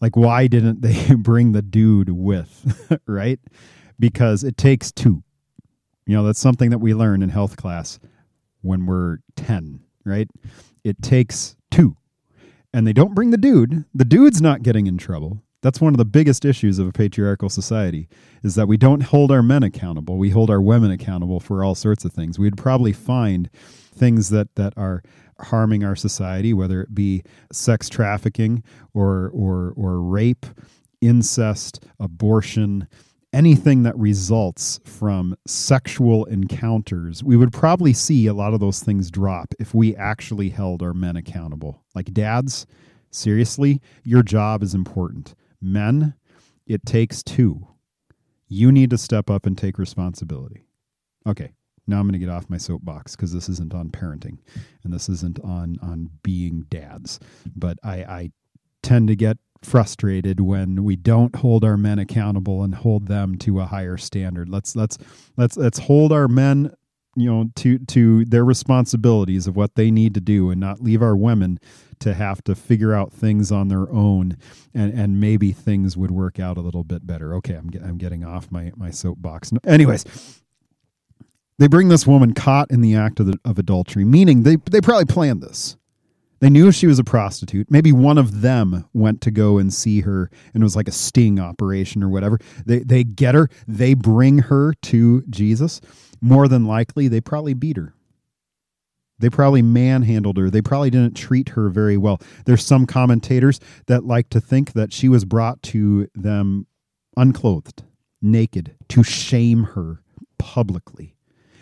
Like 0.00 0.16
why 0.16 0.46
didn't 0.46 0.82
they 0.82 1.14
bring 1.18 1.52
the 1.52 1.62
dude 1.62 2.10
with, 2.10 2.98
right? 3.06 3.38
Because 3.98 4.42
it 4.42 4.56
takes 4.56 4.90
two. 4.90 5.22
You 6.10 6.16
know, 6.16 6.24
that's 6.24 6.40
something 6.40 6.70
that 6.70 6.78
we 6.78 6.92
learn 6.92 7.22
in 7.22 7.28
health 7.28 7.56
class 7.56 8.00
when 8.62 8.84
we're 8.84 9.18
10, 9.36 9.78
right? 10.04 10.28
It 10.82 11.00
takes 11.02 11.54
two. 11.70 11.96
And 12.74 12.84
they 12.84 12.92
don't 12.92 13.14
bring 13.14 13.30
the 13.30 13.38
dude. 13.38 13.84
The 13.94 14.04
dude's 14.04 14.42
not 14.42 14.64
getting 14.64 14.88
in 14.88 14.98
trouble. 14.98 15.40
That's 15.62 15.80
one 15.80 15.94
of 15.94 15.98
the 15.98 16.04
biggest 16.04 16.44
issues 16.44 16.80
of 16.80 16.88
a 16.88 16.92
patriarchal 16.92 17.48
society 17.48 18.08
is 18.42 18.56
that 18.56 18.66
we 18.66 18.76
don't 18.76 19.04
hold 19.04 19.30
our 19.30 19.40
men 19.40 19.62
accountable. 19.62 20.18
We 20.18 20.30
hold 20.30 20.50
our 20.50 20.60
women 20.60 20.90
accountable 20.90 21.38
for 21.38 21.62
all 21.62 21.76
sorts 21.76 22.04
of 22.04 22.12
things. 22.12 22.40
We'd 22.40 22.56
probably 22.56 22.92
find 22.92 23.48
things 23.54 24.30
that 24.30 24.56
that 24.56 24.72
are 24.76 25.04
harming 25.38 25.84
our 25.84 25.94
society, 25.94 26.52
whether 26.52 26.80
it 26.80 26.92
be 26.92 27.22
sex 27.52 27.88
trafficking 27.88 28.64
or 28.94 29.30
or 29.32 29.74
or 29.76 30.00
rape, 30.00 30.44
incest, 31.00 31.84
abortion, 32.00 32.88
anything 33.32 33.82
that 33.84 33.96
results 33.96 34.80
from 34.84 35.36
sexual 35.46 36.24
encounters, 36.26 37.22
we 37.22 37.36
would 37.36 37.52
probably 37.52 37.92
see 37.92 38.26
a 38.26 38.34
lot 38.34 38.54
of 38.54 38.60
those 38.60 38.80
things 38.82 39.10
drop 39.10 39.54
if 39.58 39.74
we 39.74 39.94
actually 39.96 40.50
held 40.50 40.82
our 40.82 40.94
men 40.94 41.16
accountable. 41.16 41.82
Like 41.94 42.12
dads, 42.12 42.66
seriously, 43.10 43.80
your 44.02 44.22
job 44.22 44.62
is 44.62 44.74
important. 44.74 45.34
Men, 45.60 46.14
it 46.66 46.84
takes 46.84 47.22
two. 47.22 47.66
You 48.48 48.72
need 48.72 48.90
to 48.90 48.98
step 48.98 49.30
up 49.30 49.46
and 49.46 49.56
take 49.56 49.78
responsibility. 49.78 50.64
Okay, 51.26 51.52
now 51.86 51.98
I'm 51.98 52.06
going 52.06 52.12
to 52.12 52.18
get 52.18 52.28
off 52.28 52.50
my 52.50 52.56
soapbox 52.56 53.14
because 53.14 53.32
this 53.32 53.48
isn't 53.48 53.74
on 53.74 53.90
parenting 53.90 54.38
and 54.84 54.92
this 54.92 55.08
isn't 55.08 55.38
on 55.40 55.76
on 55.82 56.10
being 56.22 56.64
dads. 56.68 57.20
But 57.54 57.78
I, 57.82 57.96
I 58.04 58.30
tend 58.82 59.08
to 59.08 59.16
get 59.16 59.38
frustrated 59.62 60.40
when 60.40 60.84
we 60.84 60.96
don't 60.96 61.36
hold 61.36 61.64
our 61.64 61.76
men 61.76 61.98
accountable 61.98 62.62
and 62.62 62.74
hold 62.74 63.08
them 63.08 63.36
to 63.38 63.60
a 63.60 63.66
higher 63.66 63.96
standard. 63.96 64.48
Let's 64.48 64.74
let's 64.74 64.98
let's 65.36 65.56
let's 65.56 65.78
hold 65.78 66.12
our 66.12 66.28
men 66.28 66.74
you 67.16 67.30
know 67.30 67.50
to 67.56 67.78
to 67.78 68.24
their 68.24 68.44
responsibilities 68.44 69.46
of 69.46 69.56
what 69.56 69.74
they 69.74 69.90
need 69.90 70.14
to 70.14 70.20
do 70.20 70.50
and 70.50 70.60
not 70.60 70.80
leave 70.80 71.02
our 71.02 71.16
women 71.16 71.58
to 71.98 72.14
have 72.14 72.42
to 72.44 72.54
figure 72.54 72.94
out 72.94 73.12
things 73.12 73.52
on 73.52 73.68
their 73.68 73.90
own 73.90 74.36
and 74.72 74.92
and 74.92 75.20
maybe 75.20 75.52
things 75.52 75.96
would 75.96 76.10
work 76.10 76.38
out 76.38 76.56
a 76.56 76.60
little 76.60 76.84
bit 76.84 77.06
better. 77.06 77.34
Okay 77.34 77.54
i'm 77.54 77.70
i'm 77.84 77.98
getting 77.98 78.24
off 78.24 78.50
my 78.50 78.72
my 78.76 78.90
soapbox. 78.90 79.52
Anyways 79.66 80.40
they 81.58 81.66
bring 81.66 81.88
this 81.88 82.06
woman 82.06 82.32
caught 82.32 82.70
in 82.70 82.80
the 82.80 82.94
act 82.96 83.20
of, 83.20 83.26
the, 83.26 83.38
of 83.44 83.58
adultery 83.58 84.04
meaning 84.04 84.44
they 84.44 84.56
they 84.70 84.80
probably 84.80 85.04
planned 85.04 85.42
this 85.42 85.76
they 86.40 86.50
knew 86.50 86.72
she 86.72 86.86
was 86.86 86.98
a 86.98 87.04
prostitute. 87.04 87.70
Maybe 87.70 87.92
one 87.92 88.18
of 88.18 88.40
them 88.40 88.88
went 88.92 89.20
to 89.22 89.30
go 89.30 89.58
and 89.58 89.72
see 89.72 90.00
her 90.00 90.30
and 90.52 90.62
it 90.62 90.64
was 90.64 90.76
like 90.76 90.88
a 90.88 90.92
sting 90.92 91.38
operation 91.38 92.02
or 92.02 92.08
whatever. 92.08 92.38
They 92.66 92.80
they 92.80 93.04
get 93.04 93.34
her, 93.34 93.48
they 93.68 93.94
bring 93.94 94.38
her 94.38 94.74
to 94.82 95.22
Jesus 95.30 95.80
more 96.20 96.48
than 96.48 96.66
likely 96.66 97.08
they 97.08 97.20
probably 97.20 97.54
beat 97.54 97.76
her. 97.76 97.94
They 99.18 99.28
probably 99.28 99.60
manhandled 99.60 100.38
her. 100.38 100.48
They 100.48 100.62
probably 100.62 100.88
didn't 100.88 101.14
treat 101.14 101.50
her 101.50 101.68
very 101.68 101.98
well. 101.98 102.20
There's 102.46 102.64
some 102.64 102.86
commentators 102.86 103.60
that 103.86 104.04
like 104.04 104.30
to 104.30 104.40
think 104.40 104.72
that 104.72 104.94
she 104.94 105.10
was 105.10 105.26
brought 105.26 105.62
to 105.64 106.08
them 106.14 106.66
unclothed, 107.18 107.84
naked, 108.22 108.74
to 108.88 109.02
shame 109.02 109.64
her 109.64 110.02
publicly. 110.38 111.16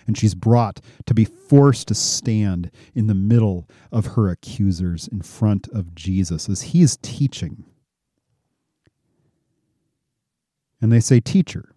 And 0.09 0.19
she's 0.19 0.35
brought 0.35 0.81
to 1.07 1.15
be 1.15 1.25
forced 1.25 1.87
to 1.88 1.95
stand 1.95 2.73
in 2.95 3.07
the 3.07 3.15
middle 3.15 3.69
of 3.93 4.07
her 4.17 4.29
accusers 4.29 5.07
in 5.07 5.23
front 5.23 5.69
of 5.69 5.95
Jesus 5.95 6.49
as 6.49 6.62
he 6.62 6.83
is 6.83 6.99
teaching. 7.03 7.65
And 10.81 10.91
they 10.91 11.00
say, 11.00 11.21
Teacher 11.21 11.75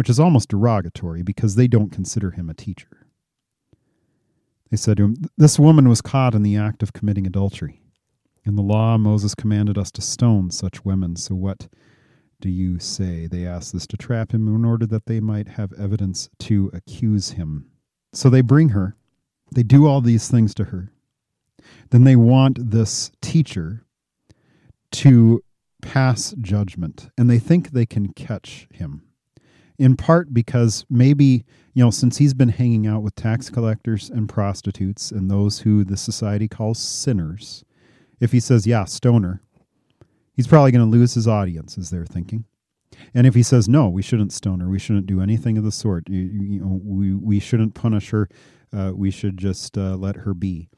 which 0.00 0.08
is 0.08 0.18
almost 0.18 0.48
derogatory 0.48 1.22
because 1.22 1.56
they 1.56 1.66
don't 1.66 1.92
consider 1.92 2.30
him 2.30 2.48
a 2.48 2.54
teacher. 2.54 3.06
They 4.70 4.78
said 4.78 4.96
to 4.96 5.04
him, 5.04 5.16
This 5.36 5.58
woman 5.58 5.90
was 5.90 6.00
caught 6.00 6.34
in 6.34 6.42
the 6.42 6.56
act 6.56 6.82
of 6.82 6.94
committing 6.94 7.26
adultery. 7.26 7.82
In 8.46 8.56
the 8.56 8.62
law, 8.62 8.96
Moses 8.96 9.34
commanded 9.34 9.76
us 9.76 9.90
to 9.90 10.00
stone 10.00 10.50
such 10.50 10.86
women. 10.86 11.16
So 11.16 11.34
what 11.34 11.68
do 12.40 12.48
you 12.48 12.78
say? 12.78 13.26
They 13.26 13.46
asked 13.46 13.72
this 13.72 13.86
to 13.88 13.96
trap 13.96 14.32
him 14.32 14.48
in 14.48 14.64
order 14.64 14.86
that 14.86 15.06
they 15.06 15.20
might 15.20 15.48
have 15.48 15.72
evidence 15.74 16.28
to 16.40 16.70
accuse 16.72 17.30
him. 17.30 17.66
So 18.12 18.28
they 18.28 18.40
bring 18.40 18.70
her. 18.70 18.96
They 19.52 19.62
do 19.62 19.86
all 19.86 20.00
these 20.00 20.28
things 20.28 20.54
to 20.54 20.64
her. 20.64 20.92
Then 21.90 22.04
they 22.04 22.16
want 22.16 22.70
this 22.70 23.10
teacher 23.20 23.84
to 24.92 25.42
pass 25.82 26.34
judgment, 26.40 27.10
and 27.16 27.28
they 27.28 27.38
think 27.38 27.70
they 27.70 27.86
can 27.86 28.12
catch 28.12 28.68
him 28.72 29.02
in 29.80 29.96
part 29.96 30.32
because 30.34 30.84
maybe 30.90 31.42
you 31.72 31.82
know 31.82 31.90
since 31.90 32.18
he's 32.18 32.34
been 32.34 32.50
hanging 32.50 32.86
out 32.86 33.02
with 33.02 33.14
tax 33.14 33.48
collectors 33.48 34.10
and 34.10 34.28
prostitutes 34.28 35.10
and 35.10 35.30
those 35.30 35.60
who 35.60 35.82
the 35.82 35.96
society 35.96 36.46
calls 36.46 36.78
sinners 36.78 37.64
if 38.20 38.30
he 38.30 38.38
says 38.38 38.66
yeah 38.66 38.84
stoner 38.84 39.42
he's 40.40 40.46
probably 40.46 40.72
going 40.72 40.84
to 40.84 40.98
lose 40.98 41.14
his 41.14 41.28
audience 41.28 41.78
as 41.78 41.90
they're 41.90 42.06
thinking 42.06 42.44
and 43.14 43.26
if 43.26 43.34
he 43.34 43.42
says 43.42 43.68
no 43.68 43.88
we 43.88 44.02
shouldn't 44.02 44.32
stone 44.32 44.60
her 44.60 44.68
we 44.68 44.78
shouldn't 44.78 45.06
do 45.06 45.20
anything 45.20 45.56
of 45.56 45.64
the 45.64 45.72
sort 45.72 46.08
you, 46.08 46.20
you 46.20 46.60
know 46.60 46.80
we, 46.84 47.14
we 47.14 47.38
shouldn't 47.38 47.74
punish 47.74 48.10
her 48.10 48.28
uh, 48.72 48.92
we 48.94 49.10
should 49.10 49.36
just 49.36 49.76
uh, 49.76 49.96
let 49.96 50.16
her 50.16 50.34
be 50.34 50.68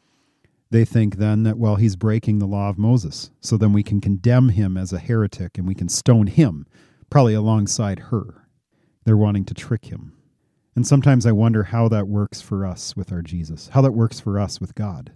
they 0.71 0.85
think 0.85 1.17
then 1.17 1.43
that 1.43 1.59
well 1.59 1.77
he's 1.77 1.97
breaking 1.97 2.39
the 2.39 2.47
law 2.47 2.69
of 2.69 2.79
moses 2.79 3.31
so 3.41 3.57
then 3.57 3.73
we 3.73 3.83
can 3.83 4.01
condemn 4.01 4.51
him 4.51 4.77
as 4.77 4.93
a 4.93 4.99
heretic 4.99 5.59
and 5.59 5.67
we 5.67 5.75
can 5.75 5.89
stone 5.89 6.27
him 6.27 6.67
probably 7.11 7.35
alongside 7.35 7.99
her 8.11 8.43
they're 9.05 9.17
wanting 9.17 9.45
to 9.47 9.55
trick 9.55 9.87
him. 9.87 10.13
And 10.75 10.87
sometimes 10.87 11.27
I 11.27 11.33
wonder 11.33 11.65
how 11.65 11.89
that 11.89 12.09
works 12.09 12.41
for 12.41 12.65
us 12.65 12.97
with 12.97 13.13
our 13.13 13.23
Jesus, 13.23 13.69
how 13.73 13.83
that 13.83 13.93
works 13.93 14.21
for 14.21 14.39
us 14.39 14.61
with 14.61 14.75
God. 14.75 15.13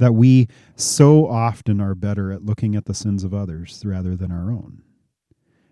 That 0.00 0.14
we 0.14 0.48
so 0.76 1.28
often 1.28 1.80
are 1.80 1.94
better 1.94 2.32
at 2.32 2.44
looking 2.44 2.74
at 2.74 2.86
the 2.86 2.94
sins 2.94 3.22
of 3.22 3.34
others 3.34 3.82
rather 3.84 4.16
than 4.16 4.32
our 4.32 4.50
own. 4.50 4.82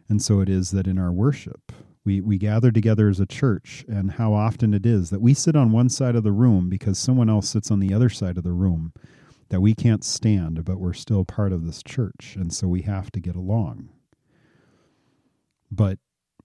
And 0.08 0.22
so 0.22 0.40
it 0.40 0.50
is 0.50 0.70
that 0.72 0.86
in 0.86 0.98
our 0.98 1.10
worship, 1.10 1.72
we, 2.04 2.20
we 2.20 2.36
gather 2.36 2.70
together 2.70 3.08
as 3.08 3.20
a 3.20 3.26
church, 3.26 3.86
and 3.88 4.12
how 4.12 4.34
often 4.34 4.74
it 4.74 4.84
is 4.84 5.08
that 5.10 5.22
we 5.22 5.32
sit 5.32 5.56
on 5.56 5.72
one 5.72 5.88
side 5.88 6.14
of 6.14 6.24
the 6.24 6.32
room 6.32 6.68
because 6.68 6.98
someone 6.98 7.30
else 7.30 7.48
sits 7.48 7.70
on 7.70 7.80
the 7.80 7.92
other 7.94 8.10
side 8.10 8.36
of 8.36 8.44
the 8.44 8.52
room 8.52 8.92
that 9.48 9.62
we 9.62 9.74
can't 9.74 10.04
stand, 10.04 10.62
but 10.62 10.78
we're 10.78 10.92
still 10.92 11.24
part 11.24 11.52
of 11.52 11.64
this 11.64 11.82
church, 11.82 12.36
and 12.36 12.52
so 12.52 12.68
we 12.68 12.82
have 12.82 13.10
to 13.12 13.20
get 13.20 13.34
along. 13.34 13.88
But 15.70 15.98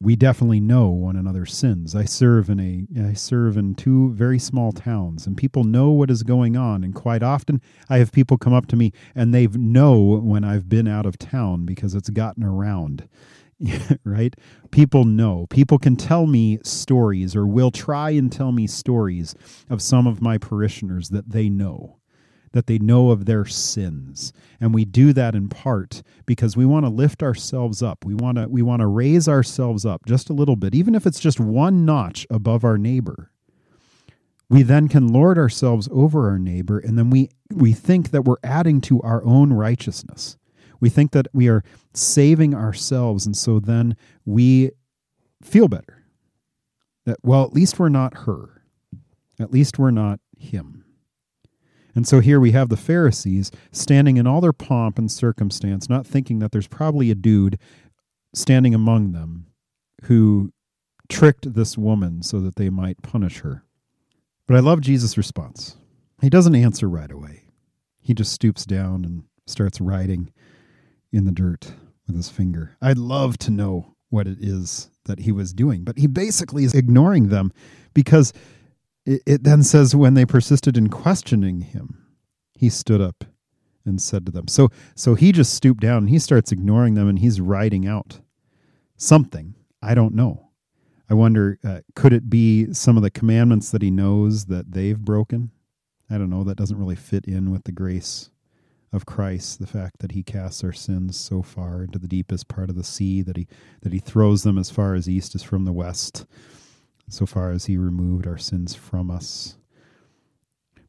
we 0.04 0.18
definitely 0.18 0.60
know 0.60 0.90
one 0.90 1.16
another's 1.16 1.56
sins. 1.56 1.96
I 1.96 2.04
serve 2.04 2.50
in 2.50 2.60
a 2.60 3.02
I 3.02 3.14
serve 3.14 3.56
in 3.58 3.74
two 3.74 4.12
very 4.12 4.38
small 4.38 4.74
towns 4.74 5.26
and 5.26 5.38
people 5.38 5.64
know 5.64 5.92
what 5.92 6.12
is 6.12 6.24
going 6.24 6.58
on 6.58 6.84
and 6.84 6.94
quite 6.94 7.24
often 7.24 7.62
I 7.90 8.00
have 8.00 8.12
people 8.12 8.38
come 8.38 8.54
up 8.54 8.68
to 8.68 8.76
me 8.76 8.92
and 9.16 9.34
they 9.34 9.48
know 9.48 10.20
when 10.22 10.44
I've 10.44 10.68
been 10.68 10.90
out 10.90 11.06
of 11.06 11.18
town 11.18 11.66
because 11.66 11.96
it's 11.96 12.10
gotten 12.10 12.44
around. 12.44 13.08
right? 14.04 14.36
People 14.72 15.06
know. 15.06 15.48
People 15.50 15.80
can 15.80 15.96
tell 15.96 16.28
me 16.28 16.60
stories 16.64 17.34
or 17.34 17.48
will 17.48 17.72
try 17.72 18.10
and 18.10 18.30
tell 18.30 18.52
me 18.52 18.68
stories 18.68 19.36
of 19.70 19.82
some 19.82 20.06
of 20.06 20.22
my 20.22 20.38
parishioners 20.38 21.10
that 21.10 21.30
they 21.30 21.48
know 21.48 21.98
that 22.54 22.68
they 22.68 22.78
know 22.80 23.10
of 23.12 23.26
their 23.26 23.46
sins. 23.46 24.32
And 24.62 24.74
we 24.74 24.86
do 24.86 25.12
that 25.14 25.36
in 25.36 25.50
part 25.50 26.02
because 26.26 26.56
we 26.56 26.66
want 26.66 26.86
to 26.86 26.90
lift 26.90 27.22
ourselves 27.22 27.84
up. 27.84 28.06
We 28.06 28.16
want 28.16 28.38
to 28.38 28.48
we 28.48 28.62
want 28.62 28.80
to 28.80 28.88
raise 28.88 29.28
ourselves 29.28 29.86
up 29.86 30.06
just 30.06 30.30
a 30.30 30.34
little 30.34 30.56
bit, 30.56 30.74
even 30.74 30.96
if 30.96 31.06
it's 31.06 31.20
just 31.20 31.40
one 31.40 31.84
notch 31.84 32.26
above 32.30 32.64
our 32.64 32.78
neighbor. 32.78 33.32
We 34.50 34.62
then 34.62 34.88
can 34.88 35.08
lord 35.08 35.38
ourselves 35.38 35.90
over 35.92 36.30
our 36.30 36.40
neighbor 36.40 36.80
and 36.80 36.98
then 36.98 37.10
we 37.10 37.30
we 37.52 37.74
think 37.74 38.12
that 38.12 38.24
we're 38.24 38.38
adding 38.44 38.82
to 38.82 39.02
our 39.02 39.24
own 39.26 39.52
righteousness. 39.52 40.38
We 40.80 40.90
think 40.90 41.12
that 41.12 41.28
we 41.34 41.50
are 41.50 41.64
saving 41.94 42.54
ourselves 42.54 43.26
and 43.26 43.36
so 43.36 43.60
then 43.60 43.98
we 44.26 44.72
feel 45.42 45.68
better. 45.68 46.04
That 47.06 47.18
well, 47.24 47.44
at 47.44 47.54
least 47.54 47.80
we're 47.80 47.90
not 47.90 48.20
her. 48.20 48.62
At 49.40 49.52
least 49.52 49.80
we're 49.80 49.92
not 49.92 50.20
him. 50.38 50.83
And 51.96 52.08
so 52.08 52.20
here 52.20 52.40
we 52.40 52.52
have 52.52 52.70
the 52.70 52.78
Pharisees 52.78 53.52
standing 53.72 54.18
in 54.18 54.26
all 54.26 54.42
their 54.42 54.54
pomp 54.54 54.98
and 54.98 55.12
circumstance, 55.12 55.90
not 55.90 56.08
thinking 56.08 56.40
that 56.40 56.52
there's 56.52 56.68
probably 56.68 57.12
a 57.12 57.16
dude 57.16 57.60
standing 58.34 58.74
among 58.74 59.12
them 59.12 59.48
who 60.04 60.52
tricked 61.10 61.54
this 61.54 61.78
woman 61.78 62.24
so 62.24 62.40
that 62.40 62.56
they 62.56 62.70
might 62.70 63.02
punish 63.02 63.40
her. 63.42 63.64
But 64.48 64.58
I 64.58 64.60
love 64.60 64.82
Jesus' 64.82 65.18
response. 65.18 65.78
He 66.22 66.30
doesn't 66.30 66.56
answer 66.56 66.90
right 66.90 67.12
away. 67.12 67.44
He 68.02 68.14
just 68.14 68.32
stoops 68.32 68.66
down 68.66 69.06
and 69.06 69.24
starts 69.46 69.80
writing 69.80 70.32
in 71.12 71.26
the 71.26 71.32
dirt 71.32 71.74
with 72.08 72.16
his 72.16 72.30
finger. 72.30 72.76
I'd 72.82 72.98
love 72.98 73.38
to 73.40 73.52
know 73.52 73.96
what 74.10 74.28
it 74.28 74.38
is 74.40 74.90
that 75.06 75.20
he 75.20 75.32
was 75.32 75.54
doing, 75.54 75.84
but 75.84 75.98
he 75.98 76.08
basically 76.08 76.64
is 76.64 76.74
ignoring 76.74 77.30
them 77.30 77.52
because 77.94 78.34
it, 79.06 79.22
it 79.26 79.44
then 79.44 79.64
says 79.64 79.96
when 79.96 80.14
they 80.14 80.26
persisted 80.26 80.78
in 80.78 80.90
questioning 80.90 81.62
him, 81.62 82.06
he 82.54 82.70
stood 82.70 83.02
up 83.02 83.26
and 83.86 84.02
said 84.02 84.26
to 84.26 84.32
them. 84.32 84.48
So 84.48 84.70
so 84.96 85.16
he 85.16 85.32
just 85.32 85.54
stooped 85.54 85.82
down 85.82 85.98
and 85.98 86.10
he 86.10 86.20
starts 86.20 86.52
ignoring 86.52 86.94
them 86.94 87.08
and 87.08 87.20
he's 87.20 87.42
writing 87.42 87.88
out 87.88 88.22
something. 88.98 89.56
I 89.82 89.96
don't 89.96 90.16
know. 90.16 90.50
I 91.10 91.14
wonder 91.16 91.60
uh, 91.64 91.82
could 91.96 92.14
it 92.14 92.30
be 92.30 92.74
some 92.74 92.98
of 92.98 93.04
the 93.04 93.12
commandments 93.12 93.72
that 93.72 93.82
he 93.82 93.92
knows 93.92 94.46
that 94.46 94.72
they've 94.72 95.00
broken? 95.00 95.52
I 96.10 96.18
don't 96.18 96.30
know. 96.30 96.44
That 96.44 96.58
doesn't 96.58 96.80
really 96.80 96.96
fit 96.96 97.26
in 97.26 97.52
with 97.52 97.66
the 97.66 97.72
grace 97.72 98.30
of 98.94 99.06
Christ, 99.06 99.60
the 99.60 99.68
fact 99.68 100.00
that 100.00 100.12
he 100.12 100.22
casts 100.22 100.64
our 100.64 100.72
sins 100.72 101.18
so 101.18 101.42
far 101.42 101.84
into 101.84 101.98
the 101.98 102.08
deepest 102.08 102.48
part 102.48 102.70
of 102.70 102.76
the 102.76 102.84
sea 102.84 103.22
that 103.24 103.36
he 103.36 103.48
that 103.82 103.92
he 103.92 104.00
throws 104.00 104.44
them 104.44 104.58
as 104.58 104.70
far 104.70 104.94
as 104.94 105.10
east 105.10 105.36
is 105.36 105.44
from 105.44 105.66
the 105.66 105.74
west 105.74 106.26
so 107.10 107.26
far 107.26 107.52
as 107.52 107.66
he 107.66 107.78
removed 107.78 108.28
our 108.28 108.38
sins 108.38 108.76
from 108.76 109.12
us. 109.12 109.58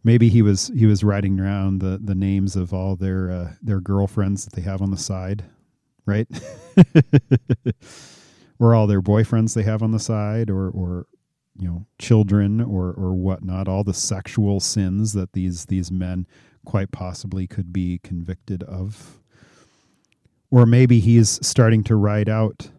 Maybe 0.02 0.28
he 0.28 0.42
was 0.42 0.68
he 0.76 0.87
was 0.87 1.02
writing 1.02 1.40
around 1.40 1.78
the, 1.78 1.99
the 2.02 2.14
names 2.14 2.56
of 2.56 2.75
all 2.75 2.94
their 2.94 3.30
uh, 3.30 3.52
their 3.62 3.80
girlfriends 3.80 4.44
that 4.44 4.54
they 4.54 4.62
have 4.62 4.83
on 4.83 4.90
the 4.90 4.99
side, 4.99 5.44
right? 6.04 6.28
or 8.59 8.75
all 8.75 8.87
their 8.87 9.00
boyfriends 9.00 9.54
they 9.54 9.62
have 9.62 9.83
on 9.83 9.92
the 9.92 9.99
side, 9.99 10.50
or 10.50 10.68
or 10.68 11.06
you 11.59 11.66
know 11.66 11.87
children 11.99 12.61
or 12.61 12.92
or 12.92 13.14
whatnot. 13.14 13.66
All 13.66 13.83
the 13.83 13.94
sexual 13.94 14.61
sins 14.61 15.14
that 15.14 15.33
these 15.33 15.66
these 15.66 15.90
men 15.90 16.26
quite 16.66 16.92
possibly 16.92 17.47
could 17.47 17.73
be 17.73 17.99
convicted 18.02 18.62
of. 18.64 19.18
Or 20.50 20.66
maybe 20.66 21.00
he's 21.00 21.44
starting 21.47 21.83
to 21.85 21.97
write 21.97 22.28
out 22.28 22.71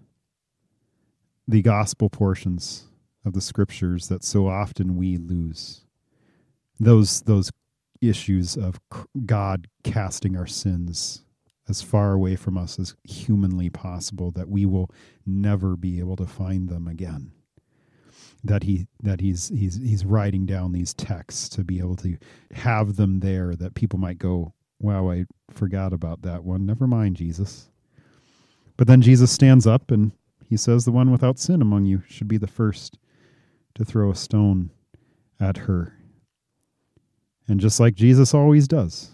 the 1.48 1.62
gospel 1.62 2.10
portions 2.10 2.86
of 3.25 3.34
the 3.34 3.41
scriptures 3.41 4.08
that 4.08 4.24
so 4.24 4.48
often 4.48 4.96
we 4.96 5.17
lose. 5.17 5.82
Those 6.79 7.22
those 7.22 7.51
issues 8.01 8.55
of 8.55 8.79
God 9.25 9.67
casting 9.84 10.38
our 10.38 10.48
sins 10.48 11.24
as 11.67 11.82
far 11.82 12.13
away 12.13 12.36
from 12.36 12.58
us 12.58 12.77
as 12.77 12.96
humanly 13.03 13.70
possible 13.70 14.32
that 14.32 14.50
we 14.50 14.65
will 14.65 14.91
never 15.25 15.75
be 15.75 16.00
able 16.00 16.15
to 16.17 16.27
find 16.27 16.70
them 16.70 16.88
again. 16.88 17.32
That 18.44 18.63
he 18.63 18.88
that 19.01 19.22
he's 19.22 19.50
he's 19.50 19.77
he's 19.77 20.05
writing 20.05 20.46
down 20.46 20.72
these 20.72 20.94
texts 20.94 21.50
to 21.50 21.63
be 21.63 21.79
able 21.79 21.96
to 21.98 22.17
have 22.53 22.96
them 22.96 23.20
there 23.20 23.55
that 23.55 23.74
people 23.74 23.98
might 23.98 24.20
go 24.20 24.53
wow 24.79 25.10
i 25.10 25.25
forgot 25.51 25.94
about 25.94 26.22
that 26.22 26.44
one. 26.44 26.65
Never 26.65 26.86
mind 26.86 27.15
jesus. 27.15 27.72
But 28.77 28.88
then 28.88 29.01
jesus 29.01 29.32
stands 29.32 29.65
up 29.65 29.89
and 29.89 30.12
he 30.48 30.58
says 30.58 30.86
the 30.86 30.91
one 30.91 31.12
without 31.12 31.39
sin 31.39 31.62
among 31.62 31.86
you 31.86 32.03
should 32.08 32.27
be 32.27 32.38
the 32.38 32.46
first 32.46 33.00
to 33.75 33.86
throw 33.86 34.12
a 34.12 34.15
stone 34.15 34.72
at 35.39 35.58
her. 35.58 35.98
And 37.48 37.60
just 37.60 37.79
like 37.79 37.94
Jesus 37.94 38.34
always 38.34 38.67
does, 38.67 39.12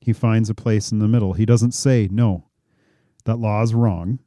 he 0.00 0.12
finds 0.12 0.50
a 0.50 0.54
place 0.54 0.90
in 0.90 0.98
the 0.98 1.08
middle. 1.08 1.34
He 1.34 1.46
doesn't 1.46 1.72
say, 1.72 2.08
no, 2.10 2.48
that 3.24 3.36
law 3.36 3.62
is 3.62 3.74
wrong. 3.74 4.18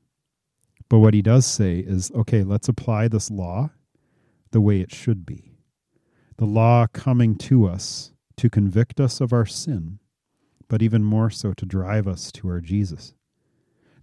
But 0.90 1.00
what 1.00 1.14
he 1.14 1.22
does 1.22 1.46
say 1.46 1.80
is, 1.80 2.12
okay, 2.12 2.44
let's 2.44 2.70
apply 2.70 3.08
this 3.08 3.32
law 3.32 3.72
the 4.52 4.62
way 4.62 4.80
it 4.80 4.94
should 4.94 5.26
be. 5.26 5.58
The 6.38 6.46
law 6.46 6.88
coming 6.94 7.36
to 7.40 7.68
us 7.68 8.12
to 8.38 8.50
convict 8.50 9.00
us 9.00 9.20
of 9.20 9.34
our 9.34 9.46
sin, 9.46 10.00
but 10.68 10.82
even 10.82 11.04
more 11.04 11.30
so 11.30 11.54
to 11.54 11.66
drive 11.66 12.08
us 12.08 12.32
to 12.34 12.48
our 12.48 12.62
Jesus. 12.62 13.14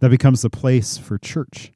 That 0.00 0.10
becomes 0.10 0.42
the 0.42 0.50
place 0.50 0.98
for 0.98 1.18
church 1.18 1.72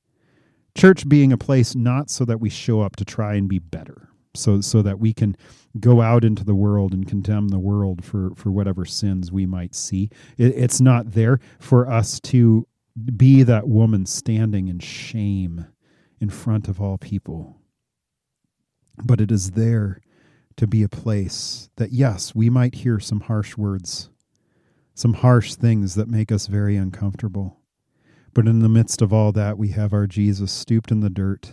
church 0.75 1.09
being 1.09 1.33
a 1.33 1.39
place 1.39 1.75
not 1.75 2.11
so 2.11 2.25
that 2.25 2.41
we 2.41 2.51
show 2.51 2.81
up 2.81 2.97
to 2.97 3.05
try 3.05 3.35
and 3.35 3.49
be 3.49 3.59
better 3.59 4.09
so 4.35 4.61
so 4.61 4.83
that 4.83 4.99
we 4.99 5.13
can 5.13 5.37
go 5.81 6.01
out 6.01 6.25
into 6.25 6.45
the 6.45 6.55
world 6.55 6.93
and 6.93 7.09
condemn 7.09 7.49
the 7.49 7.59
world 7.59 8.05
for 8.05 8.35
for 8.35 8.51
whatever 8.51 8.85
sins 8.85 9.33
we 9.33 9.47
might 9.47 9.75
see. 9.75 10.11
It, 10.37 10.55
it's 10.57 10.81
not 10.81 11.13
there 11.13 11.41
for 11.59 11.89
us 11.91 12.21
to 12.21 12.67
be 13.17 13.43
that 13.43 13.69
woman 13.69 14.07
standing 14.07 14.69
in 14.69 14.79
shame 14.79 15.67
in 16.21 16.31
front 16.31 16.69
of 16.69 16.81
all 16.81 16.99
people. 16.99 17.57
But 19.05 19.21
it 19.21 19.33
is 19.33 19.53
there 19.53 20.01
to 20.57 20.67
be 20.67 20.83
a 20.83 20.89
place 20.89 21.69
that 21.77 21.93
yes 21.93 22.35
we 22.35 22.49
might 22.51 22.77
hear 22.77 23.01
some 23.01 23.21
harsh 23.21 23.57
words 23.57 24.11
some 24.97 25.15
harsh 25.15 25.55
things 25.55 25.97
that 25.97 26.09
make 26.09 26.31
us 26.31 26.47
very 26.47 26.77
uncomfortable 26.77 27.59
but 28.35 28.49
in 28.49 28.59
the 28.59 28.69
midst 28.69 29.01
of 29.01 29.13
all 29.13 29.33
that, 29.33 29.57
we 29.57 29.69
have 29.69 29.93
our 29.93 30.07
Jesus 30.07 30.53
stooped 30.53 30.91
in 30.91 31.01
the 31.01 31.11
dirt, 31.11 31.53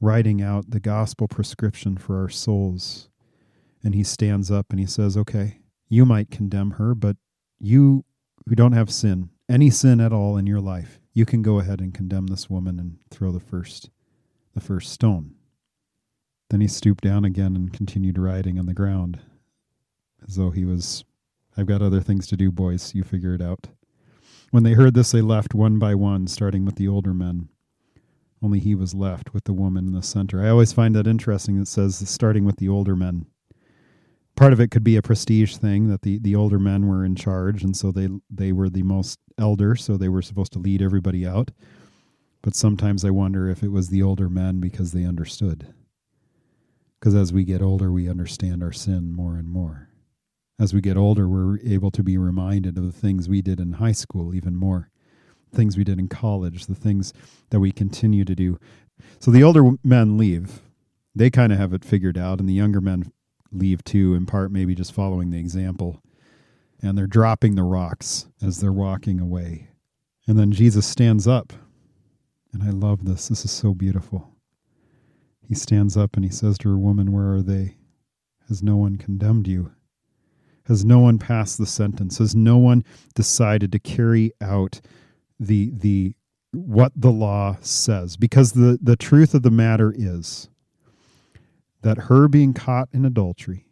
writing 0.00 0.40
out 0.40 0.70
the 0.70 0.80
gospel 0.80 1.28
prescription 1.28 1.96
for 1.96 2.20
our 2.20 2.28
souls. 2.28 3.08
And 3.82 3.94
he 3.94 4.04
stands 4.04 4.50
up 4.50 4.66
and 4.70 4.78
he 4.78 4.86
says, 4.86 5.16
Okay, 5.16 5.60
you 5.88 6.06
might 6.06 6.30
condemn 6.30 6.72
her, 6.72 6.94
but 6.94 7.16
you 7.58 8.04
who 8.48 8.54
don't 8.54 8.72
have 8.72 8.90
sin, 8.90 9.30
any 9.48 9.70
sin 9.70 10.00
at 10.00 10.12
all 10.12 10.36
in 10.36 10.46
your 10.46 10.60
life, 10.60 11.00
you 11.12 11.26
can 11.26 11.42
go 11.42 11.58
ahead 11.58 11.80
and 11.80 11.92
condemn 11.92 12.28
this 12.28 12.48
woman 12.48 12.78
and 12.78 12.98
throw 13.10 13.32
the 13.32 13.40
first 13.40 13.90
the 14.54 14.60
first 14.60 14.92
stone. 14.92 15.34
Then 16.50 16.60
he 16.60 16.68
stooped 16.68 17.04
down 17.04 17.24
again 17.24 17.54
and 17.54 17.72
continued 17.72 18.18
writing 18.18 18.58
on 18.58 18.66
the 18.66 18.74
ground, 18.74 19.20
as 20.26 20.34
though 20.34 20.50
he 20.50 20.64
was, 20.64 21.04
I've 21.56 21.66
got 21.66 21.82
other 21.82 22.00
things 22.00 22.26
to 22.28 22.36
do, 22.36 22.50
boys. 22.50 22.92
You 22.94 23.04
figure 23.04 23.34
it 23.34 23.40
out. 23.40 23.68
When 24.50 24.64
they 24.64 24.72
heard 24.72 24.94
this, 24.94 25.12
they 25.12 25.20
left 25.20 25.54
one 25.54 25.78
by 25.78 25.94
one, 25.94 26.26
starting 26.26 26.64
with 26.64 26.74
the 26.74 26.88
older 26.88 27.14
men. 27.14 27.48
Only 28.42 28.58
he 28.58 28.74
was 28.74 28.94
left 28.94 29.32
with 29.32 29.44
the 29.44 29.52
woman 29.52 29.86
in 29.86 29.92
the 29.92 30.02
center. 30.02 30.42
I 30.42 30.48
always 30.48 30.72
find 30.72 30.94
that 30.96 31.06
interesting. 31.06 31.60
It 31.60 31.68
says 31.68 31.96
starting 32.08 32.44
with 32.44 32.56
the 32.56 32.68
older 32.68 32.96
men. 32.96 33.26
Part 34.34 34.52
of 34.52 34.60
it 34.60 34.70
could 34.70 34.82
be 34.82 34.96
a 34.96 35.02
prestige 35.02 35.56
thing 35.56 35.88
that 35.88 36.02
the, 36.02 36.18
the 36.18 36.34
older 36.34 36.58
men 36.58 36.88
were 36.88 37.04
in 37.04 37.14
charge, 37.14 37.62
and 37.62 37.76
so 37.76 37.92
they 37.92 38.08
they 38.30 38.52
were 38.52 38.70
the 38.70 38.82
most 38.82 39.18
elder, 39.38 39.76
so 39.76 39.96
they 39.96 40.08
were 40.08 40.22
supposed 40.22 40.52
to 40.54 40.58
lead 40.58 40.80
everybody 40.80 41.26
out. 41.26 41.50
But 42.42 42.54
sometimes 42.56 43.04
I 43.04 43.10
wonder 43.10 43.48
if 43.48 43.62
it 43.62 43.70
was 43.70 43.88
the 43.88 44.02
older 44.02 44.30
men 44.30 44.58
because 44.60 44.92
they 44.92 45.04
understood. 45.04 45.74
Because 46.98 47.14
as 47.14 47.32
we 47.32 47.44
get 47.44 47.60
older, 47.60 47.92
we 47.92 48.08
understand 48.08 48.62
our 48.62 48.72
sin 48.72 49.12
more 49.12 49.36
and 49.36 49.48
more 49.48 49.89
as 50.60 50.74
we 50.74 50.82
get 50.82 50.98
older, 50.98 51.26
we're 51.26 51.58
able 51.60 51.90
to 51.90 52.02
be 52.02 52.18
reminded 52.18 52.76
of 52.76 52.84
the 52.84 52.92
things 52.92 53.28
we 53.28 53.40
did 53.40 53.58
in 53.58 53.72
high 53.72 53.92
school 53.92 54.34
even 54.34 54.54
more, 54.54 54.90
things 55.52 55.78
we 55.78 55.84
did 55.84 55.98
in 55.98 56.06
college, 56.06 56.66
the 56.66 56.74
things 56.74 57.14
that 57.48 57.60
we 57.60 57.72
continue 57.72 58.26
to 58.26 58.34
do. 58.34 58.58
So 59.18 59.30
the 59.30 59.42
older 59.42 59.70
men 59.82 60.18
leave. 60.18 60.60
They 61.14 61.30
kind 61.30 61.50
of 61.50 61.58
have 61.58 61.72
it 61.72 61.84
figured 61.84 62.18
out, 62.18 62.38
and 62.38 62.48
the 62.48 62.52
younger 62.52 62.82
men 62.82 63.10
leave 63.50 63.82
too, 63.82 64.14
in 64.14 64.26
part 64.26 64.52
maybe 64.52 64.74
just 64.74 64.92
following 64.92 65.30
the 65.30 65.38
example. 65.38 66.02
And 66.82 66.96
they're 66.96 67.06
dropping 67.06 67.54
the 67.54 67.62
rocks 67.62 68.26
as 68.44 68.60
they're 68.60 68.72
walking 68.72 69.18
away. 69.18 69.70
And 70.26 70.38
then 70.38 70.52
Jesus 70.52 70.86
stands 70.86 71.26
up. 71.26 71.54
And 72.52 72.62
I 72.62 72.70
love 72.70 73.04
this. 73.04 73.28
This 73.28 73.44
is 73.44 73.50
so 73.50 73.72
beautiful. 73.74 74.34
He 75.40 75.54
stands 75.54 75.96
up 75.96 76.16
and 76.16 76.24
he 76.24 76.30
says 76.30 76.58
to 76.58 76.68
her, 76.68 76.78
Woman, 76.78 77.12
where 77.12 77.32
are 77.32 77.42
they? 77.42 77.76
Has 78.48 78.62
no 78.62 78.76
one 78.76 78.96
condemned 78.96 79.48
you? 79.48 79.72
Has 80.70 80.84
no 80.84 81.00
one 81.00 81.18
passed 81.18 81.58
the 81.58 81.66
sentence? 81.66 82.18
Has 82.18 82.36
no 82.36 82.56
one 82.56 82.84
decided 83.16 83.72
to 83.72 83.80
carry 83.80 84.30
out 84.40 84.80
the 85.40 85.72
the 85.74 86.14
what 86.52 86.92
the 86.94 87.10
law 87.10 87.56
says? 87.60 88.16
Because 88.16 88.52
the, 88.52 88.78
the 88.80 88.94
truth 88.94 89.34
of 89.34 89.42
the 89.42 89.50
matter 89.50 89.92
is 89.96 90.48
that 91.82 92.02
her 92.02 92.28
being 92.28 92.54
caught 92.54 92.88
in 92.92 93.04
adultery, 93.04 93.66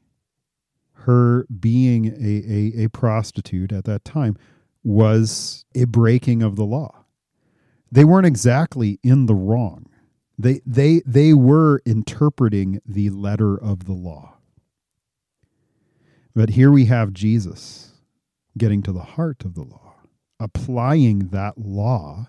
her 1.04 1.46
being 1.60 2.06
a, 2.06 2.80
a, 2.82 2.86
a 2.86 2.88
prostitute 2.88 3.70
at 3.70 3.84
that 3.84 4.04
time, 4.04 4.36
was 4.82 5.64
a 5.76 5.84
breaking 5.84 6.42
of 6.42 6.56
the 6.56 6.64
law. 6.64 7.04
They 7.92 8.04
weren't 8.04 8.26
exactly 8.26 8.98
in 9.04 9.26
the 9.26 9.36
wrong. 9.36 9.86
They 10.36 10.62
they 10.66 11.02
they 11.06 11.32
were 11.32 11.80
interpreting 11.86 12.80
the 12.84 13.10
letter 13.10 13.56
of 13.56 13.84
the 13.84 13.92
law. 13.92 14.37
But 16.34 16.50
here 16.50 16.70
we 16.70 16.86
have 16.86 17.12
Jesus 17.12 17.92
getting 18.56 18.82
to 18.82 18.92
the 18.92 19.00
heart 19.00 19.44
of 19.44 19.54
the 19.54 19.62
law, 19.62 19.94
applying 20.38 21.28
that 21.28 21.58
law 21.58 22.28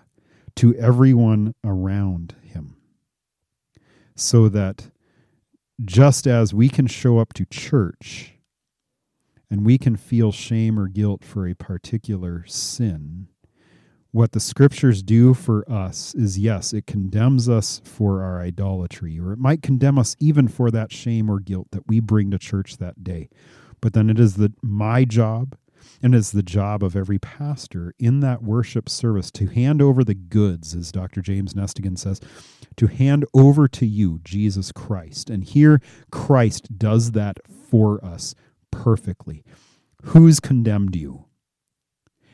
to 0.56 0.74
everyone 0.74 1.54
around 1.64 2.34
him. 2.42 2.76
So 4.16 4.48
that 4.48 4.90
just 5.84 6.26
as 6.26 6.52
we 6.52 6.68
can 6.68 6.86
show 6.86 7.18
up 7.18 7.32
to 7.34 7.46
church 7.46 8.34
and 9.50 9.64
we 9.64 9.78
can 9.78 9.96
feel 9.96 10.32
shame 10.32 10.78
or 10.78 10.88
guilt 10.88 11.24
for 11.24 11.46
a 11.48 11.54
particular 11.54 12.44
sin, 12.46 13.28
what 14.12 14.32
the 14.32 14.40
scriptures 14.40 15.02
do 15.02 15.34
for 15.34 15.64
us 15.70 16.14
is 16.14 16.38
yes, 16.38 16.72
it 16.72 16.86
condemns 16.86 17.48
us 17.48 17.80
for 17.84 18.22
our 18.22 18.40
idolatry, 18.40 19.18
or 19.18 19.32
it 19.32 19.38
might 19.38 19.62
condemn 19.62 19.98
us 19.98 20.16
even 20.18 20.48
for 20.48 20.70
that 20.70 20.92
shame 20.92 21.30
or 21.30 21.38
guilt 21.38 21.68
that 21.70 21.86
we 21.86 22.00
bring 22.00 22.30
to 22.32 22.38
church 22.38 22.78
that 22.78 23.04
day. 23.04 23.28
But 23.80 23.92
then 23.92 24.10
it 24.10 24.18
is 24.18 24.36
the 24.36 24.52
my 24.62 25.04
job 25.04 25.56
and 26.02 26.14
it's 26.14 26.30
the 26.30 26.42
job 26.42 26.82
of 26.82 26.96
every 26.96 27.18
pastor 27.18 27.94
in 27.98 28.20
that 28.20 28.42
worship 28.42 28.88
service 28.88 29.30
to 29.32 29.46
hand 29.46 29.82
over 29.82 30.02
the 30.02 30.14
goods, 30.14 30.74
as 30.74 30.92
Dr. 30.92 31.20
James 31.20 31.54
Nestingen 31.54 31.98
says, 31.98 32.20
to 32.76 32.86
hand 32.86 33.24
over 33.34 33.68
to 33.68 33.86
you 33.86 34.20
Jesus 34.24 34.72
Christ. 34.72 35.28
And 35.28 35.44
here 35.44 35.80
Christ 36.10 36.78
does 36.78 37.12
that 37.12 37.38
for 37.46 38.02
us 38.04 38.34
perfectly. 38.70 39.44
Who's 40.04 40.40
condemned 40.40 40.96
you? 40.96 41.26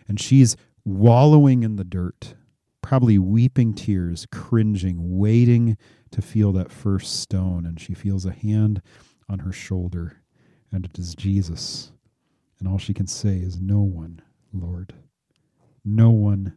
And 0.09 0.21
she's 0.21 0.57
wallowing 0.85 1.65
in 1.65 1.77
the 1.77 1.85
dirt, 1.85 2.35
probably 2.83 3.19
weeping 3.19 3.75
tears, 3.75 4.27
cringing, 4.31 5.19
waiting 5.19 5.77
to 6.13 6.23
feel 6.23 6.53
that 6.53 6.71
first 6.71 7.21
stone. 7.21 7.67
And 7.67 7.81
she 7.81 7.95
feels 7.95 8.25
a 8.25 8.33
hand 8.33 8.81
on 9.29 9.41
her 9.41 9.53
shoulder, 9.53 10.23
and 10.73 10.85
it 10.85 10.99
is 10.99 11.15
Jesus. 11.15 11.93
And 12.59 12.69
all 12.69 12.79
she 12.79 12.95
can 12.95 13.07
say 13.07 13.37
is, 13.37 13.61
No 13.61 13.81
one, 13.81 14.23
Lord, 14.53 14.95
no 15.85 16.11
one 16.11 16.57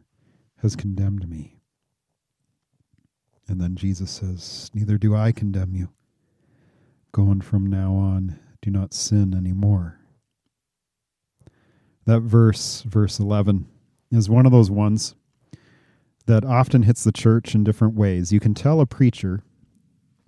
has 0.62 0.76
condemned 0.76 1.28
me. 1.28 1.56
And 3.48 3.60
then 3.60 3.76
Jesus 3.76 4.10
says, 4.10 4.70
Neither 4.74 4.96
do 4.98 5.14
I 5.14 5.32
condemn 5.32 5.74
you. 5.74 5.90
Go 7.12 7.24
Going 7.24 7.40
from 7.40 7.66
now 7.66 7.94
on, 7.94 8.38
do 8.62 8.70
not 8.70 8.94
sin 8.94 9.34
anymore. 9.34 9.98
That 12.06 12.20
verse, 12.20 12.82
verse 12.82 13.18
11, 13.18 13.66
is 14.10 14.30
one 14.30 14.46
of 14.46 14.52
those 14.52 14.70
ones 14.70 15.14
that 16.26 16.44
often 16.44 16.84
hits 16.84 17.04
the 17.04 17.12
church 17.12 17.54
in 17.54 17.64
different 17.64 17.94
ways. 17.94 18.32
You 18.32 18.40
can 18.40 18.54
tell 18.54 18.80
a 18.80 18.86
preacher 18.86 19.42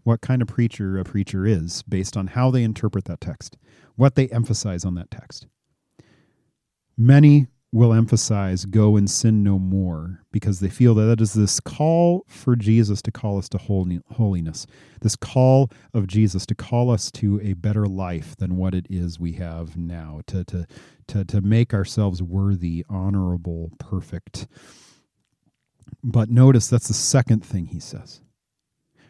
what 0.04 0.20
kind 0.20 0.42
of 0.42 0.48
preacher 0.48 0.98
a 0.98 1.04
preacher 1.04 1.46
is 1.46 1.82
based 1.82 2.16
on 2.16 2.28
how 2.28 2.50
they 2.50 2.62
interpret 2.62 3.04
that 3.06 3.20
text, 3.20 3.56
what 3.96 4.14
they 4.14 4.28
emphasize 4.28 4.84
on 4.84 4.94
that 4.94 5.10
text. 5.10 5.46
Many 6.96 7.46
will 7.72 7.94
emphasize 7.94 8.66
go 8.66 8.96
and 8.96 9.10
sin 9.10 9.42
no 9.42 9.58
more 9.58 10.20
because 10.30 10.60
they 10.60 10.68
feel 10.68 10.94
that 10.94 11.04
that 11.04 11.22
is 11.22 11.32
this 11.32 11.58
call 11.58 12.22
for 12.28 12.54
Jesus 12.54 13.00
to 13.00 13.10
call 13.10 13.38
us 13.38 13.48
to 13.48 13.58
holiness, 13.58 14.66
this 15.00 15.16
call 15.16 15.70
of 15.94 16.06
Jesus 16.06 16.44
to 16.46 16.54
call 16.54 16.90
us 16.90 17.10
to 17.12 17.40
a 17.42 17.54
better 17.54 17.86
life 17.86 18.36
than 18.36 18.58
what 18.58 18.74
it 18.74 18.86
is 18.90 19.18
we 19.18 19.32
have 19.32 19.74
now, 19.74 20.20
to, 20.26 20.44
to, 20.44 20.66
to, 21.08 21.24
to 21.24 21.40
make 21.40 21.72
ourselves 21.72 22.22
worthy, 22.22 22.84
honorable, 22.90 23.72
perfect. 23.78 24.46
But 26.04 26.28
notice 26.28 26.68
that's 26.68 26.88
the 26.88 26.94
second 26.94 27.42
thing 27.44 27.66
he 27.66 27.80
says. 27.80 28.20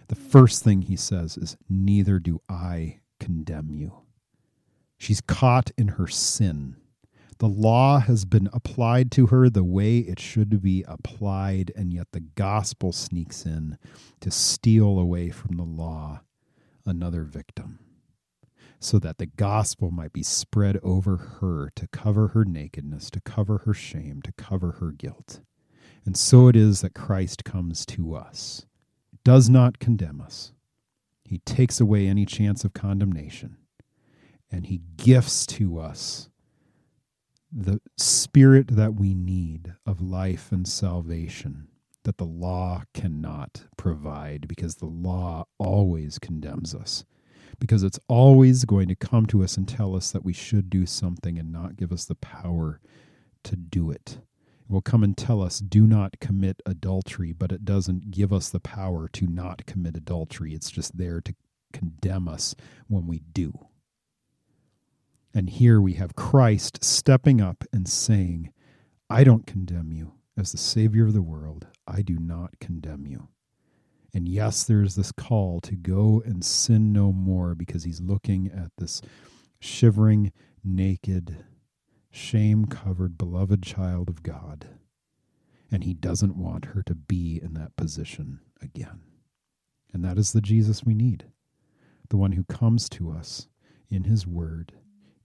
The 0.08 0.14
first 0.14 0.62
thing 0.62 0.82
he 0.82 0.96
says 0.96 1.36
is, 1.36 1.56
Neither 1.68 2.18
do 2.18 2.40
I 2.48 3.00
condemn 3.20 3.70
you. 3.70 4.02
She's 4.98 5.20
caught 5.20 5.70
in 5.76 5.88
her 5.88 6.06
sin 6.06 6.76
the 7.42 7.48
law 7.48 7.98
has 7.98 8.24
been 8.24 8.48
applied 8.52 9.10
to 9.10 9.26
her 9.26 9.50
the 9.50 9.64
way 9.64 9.98
it 9.98 10.20
should 10.20 10.62
be 10.62 10.84
applied, 10.86 11.72
and 11.74 11.92
yet 11.92 12.06
the 12.12 12.20
gospel 12.20 12.92
sneaks 12.92 13.44
in 13.44 13.78
to 14.20 14.30
steal 14.30 14.96
away 14.96 15.30
from 15.30 15.56
the 15.56 15.64
law 15.64 16.20
another 16.86 17.24
victim, 17.24 17.80
so 18.78 19.00
that 19.00 19.18
the 19.18 19.26
gospel 19.26 19.90
might 19.90 20.12
be 20.12 20.22
spread 20.22 20.78
over 20.84 21.16
her 21.16 21.72
to 21.74 21.88
cover 21.88 22.28
her 22.28 22.44
nakedness, 22.44 23.10
to 23.10 23.20
cover 23.20 23.58
her 23.64 23.74
shame, 23.74 24.22
to 24.22 24.32
cover 24.34 24.76
her 24.78 24.92
guilt. 24.92 25.40
And 26.04 26.16
so 26.16 26.46
it 26.46 26.54
is 26.54 26.82
that 26.82 26.94
Christ 26.94 27.42
comes 27.42 27.84
to 27.86 28.14
us, 28.14 28.66
does 29.24 29.48
not 29.48 29.78
condemn 29.78 30.20
us. 30.20 30.52
He 31.24 31.38
takes 31.38 31.80
away 31.80 32.06
any 32.06 32.26
chance 32.26 32.64
of 32.64 32.74
condemnation, 32.74 33.56
and 34.50 34.66
he 34.66 34.82
gifts 34.96 35.46
to 35.46 35.78
us 35.78 36.28
the 37.50 37.80
spirit 37.98 38.76
that 38.76 38.94
we 38.94 39.14
need 39.14 39.74
of 39.86 40.00
life 40.00 40.50
and 40.52 40.66
salvation 40.66 41.68
that 42.04 42.18
the 42.18 42.24
law 42.24 42.82
cannot 42.94 43.64
provide 43.76 44.48
because 44.48 44.76
the 44.76 44.86
law 44.86 45.44
always 45.58 46.18
condemns 46.18 46.74
us 46.74 47.04
because 47.62 47.84
it's 47.84 48.00
always 48.08 48.64
going 48.64 48.88
to 48.88 48.96
come 48.96 49.24
to 49.26 49.44
us 49.44 49.56
and 49.56 49.68
tell 49.68 49.94
us 49.94 50.10
that 50.10 50.24
we 50.24 50.32
should 50.32 50.68
do 50.68 50.84
something 50.84 51.38
and 51.38 51.52
not 51.52 51.76
give 51.76 51.92
us 51.92 52.04
the 52.04 52.14
power 52.16 52.80
to 53.44 53.54
do 53.54 53.88
it. 53.88 54.18
Will 54.68 54.82
come 54.82 55.02
and 55.02 55.16
tell 55.16 55.42
us, 55.42 55.58
do 55.58 55.86
not 55.86 56.20
commit 56.20 56.62
adultery, 56.64 57.32
but 57.32 57.52
it 57.52 57.64
doesn't 57.64 58.10
give 58.10 58.32
us 58.32 58.48
the 58.48 58.60
power 58.60 59.08
to 59.08 59.26
not 59.26 59.66
commit 59.66 59.96
adultery. 59.96 60.54
It's 60.54 60.70
just 60.70 60.96
there 60.96 61.20
to 61.20 61.34
condemn 61.72 62.28
us 62.28 62.54
when 62.88 63.06
we 63.06 63.20
do. 63.32 63.66
And 65.34 65.48
here 65.48 65.80
we 65.80 65.94
have 65.94 66.14
Christ 66.14 66.84
stepping 66.84 67.40
up 67.40 67.64
and 67.72 67.88
saying, 67.88 68.52
I 69.08 69.24
don't 69.24 69.46
condemn 69.46 69.92
you. 69.92 70.12
As 70.36 70.52
the 70.52 70.58
Savior 70.58 71.06
of 71.06 71.12
the 71.12 71.22
world, 71.22 71.66
I 71.86 72.02
do 72.02 72.18
not 72.18 72.58
condemn 72.60 73.06
you. 73.06 73.28
And 74.14 74.28
yes, 74.28 74.64
there 74.64 74.82
is 74.82 74.94
this 74.94 75.12
call 75.12 75.60
to 75.60 75.74
go 75.74 76.22
and 76.24 76.44
sin 76.44 76.92
no 76.92 77.12
more 77.12 77.54
because 77.54 77.84
he's 77.84 78.00
looking 78.00 78.50
at 78.54 78.70
this 78.78 79.00
shivering, 79.60 80.32
naked, 80.64 81.44
shame 82.12 82.66
covered, 82.66 83.18
beloved 83.18 83.64
child 83.64 84.08
of 84.08 84.22
God. 84.22 84.68
And 85.70 85.82
he 85.82 85.94
doesn't 85.94 86.36
want 86.36 86.66
her 86.66 86.82
to 86.84 86.94
be 86.94 87.40
in 87.42 87.54
that 87.54 87.74
position 87.76 88.40
again. 88.60 89.00
And 89.92 90.04
that 90.04 90.18
is 90.18 90.32
the 90.32 90.40
Jesus 90.40 90.84
we 90.84 90.94
need 90.94 91.24
the 92.08 92.16
one 92.18 92.32
who 92.32 92.44
comes 92.44 92.90
to 92.90 93.10
us 93.10 93.48
in 93.88 94.04
his 94.04 94.26
word 94.26 94.74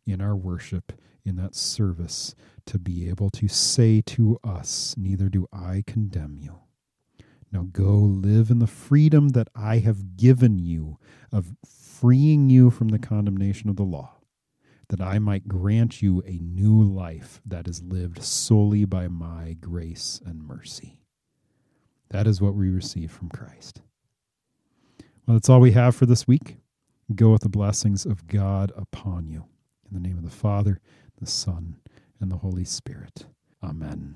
in 0.08 0.22
our 0.22 0.36
worship, 0.36 0.94
in 1.26 1.36
that 1.36 1.54
service, 1.54 2.34
to 2.66 2.80
be 2.80 3.10
able 3.10 3.30
to 3.30 3.48
say 3.48 4.02
to 4.02 4.40
us, 4.44 4.96
Neither 4.98 5.30
do 5.30 5.48
I 5.52 5.84
condemn 5.86 6.38
you. 6.40 6.60
Now 7.52 7.68
go 7.72 7.96
live 7.96 8.50
in 8.50 8.60
the 8.60 8.68
freedom 8.68 9.30
that 9.30 9.50
I 9.56 9.80
have 9.80 10.18
given 10.18 10.60
you 10.60 10.98
of 11.32 11.56
freeing 11.66 12.50
you 12.50 12.70
from 12.70 12.90
the 12.90 13.00
condemnation 13.00 13.70
of 13.70 13.76
the 13.76 13.84
law, 13.84 14.17
that 14.90 15.02
I 15.02 15.20
might 15.20 15.48
grant 15.48 16.02
you 16.02 16.24
a 16.26 16.40
new 16.40 16.82
life 16.82 17.42
that 17.46 17.68
is 17.68 17.84
lived 17.84 18.24
solely 18.24 18.86
by 18.86 19.08
my 19.08 19.58
grace 19.60 20.22
and 20.26 20.48
mercy. 20.48 21.00
That 22.10 22.26
is 22.28 22.42
what 22.42 22.56
we 22.56 22.70
receive 22.70 23.12
from 23.12 23.30
Christ. 23.30 23.82
Well, 25.26 25.36
that's 25.36 25.50
all 25.50 25.60
we 25.60 25.72
have 25.72 25.96
for 25.96 26.06
this 26.06 26.26
week. 26.28 26.58
Go 27.14 27.32
with 27.32 27.42
the 27.42 27.50
blessings 27.50 28.06
of 28.06 28.28
God 28.28 28.72
upon 28.78 29.28
you. 29.28 29.46
In 29.90 30.02
the 30.02 30.08
name 30.08 30.18
of 30.18 30.24
the 30.24 30.30
Father, 30.30 30.80
the 31.20 31.28
Son, 31.28 31.78
and 32.20 32.32
the 32.32 32.38
Holy 32.38 32.66
Spirit. 32.66 33.26
Amen. 33.64 34.16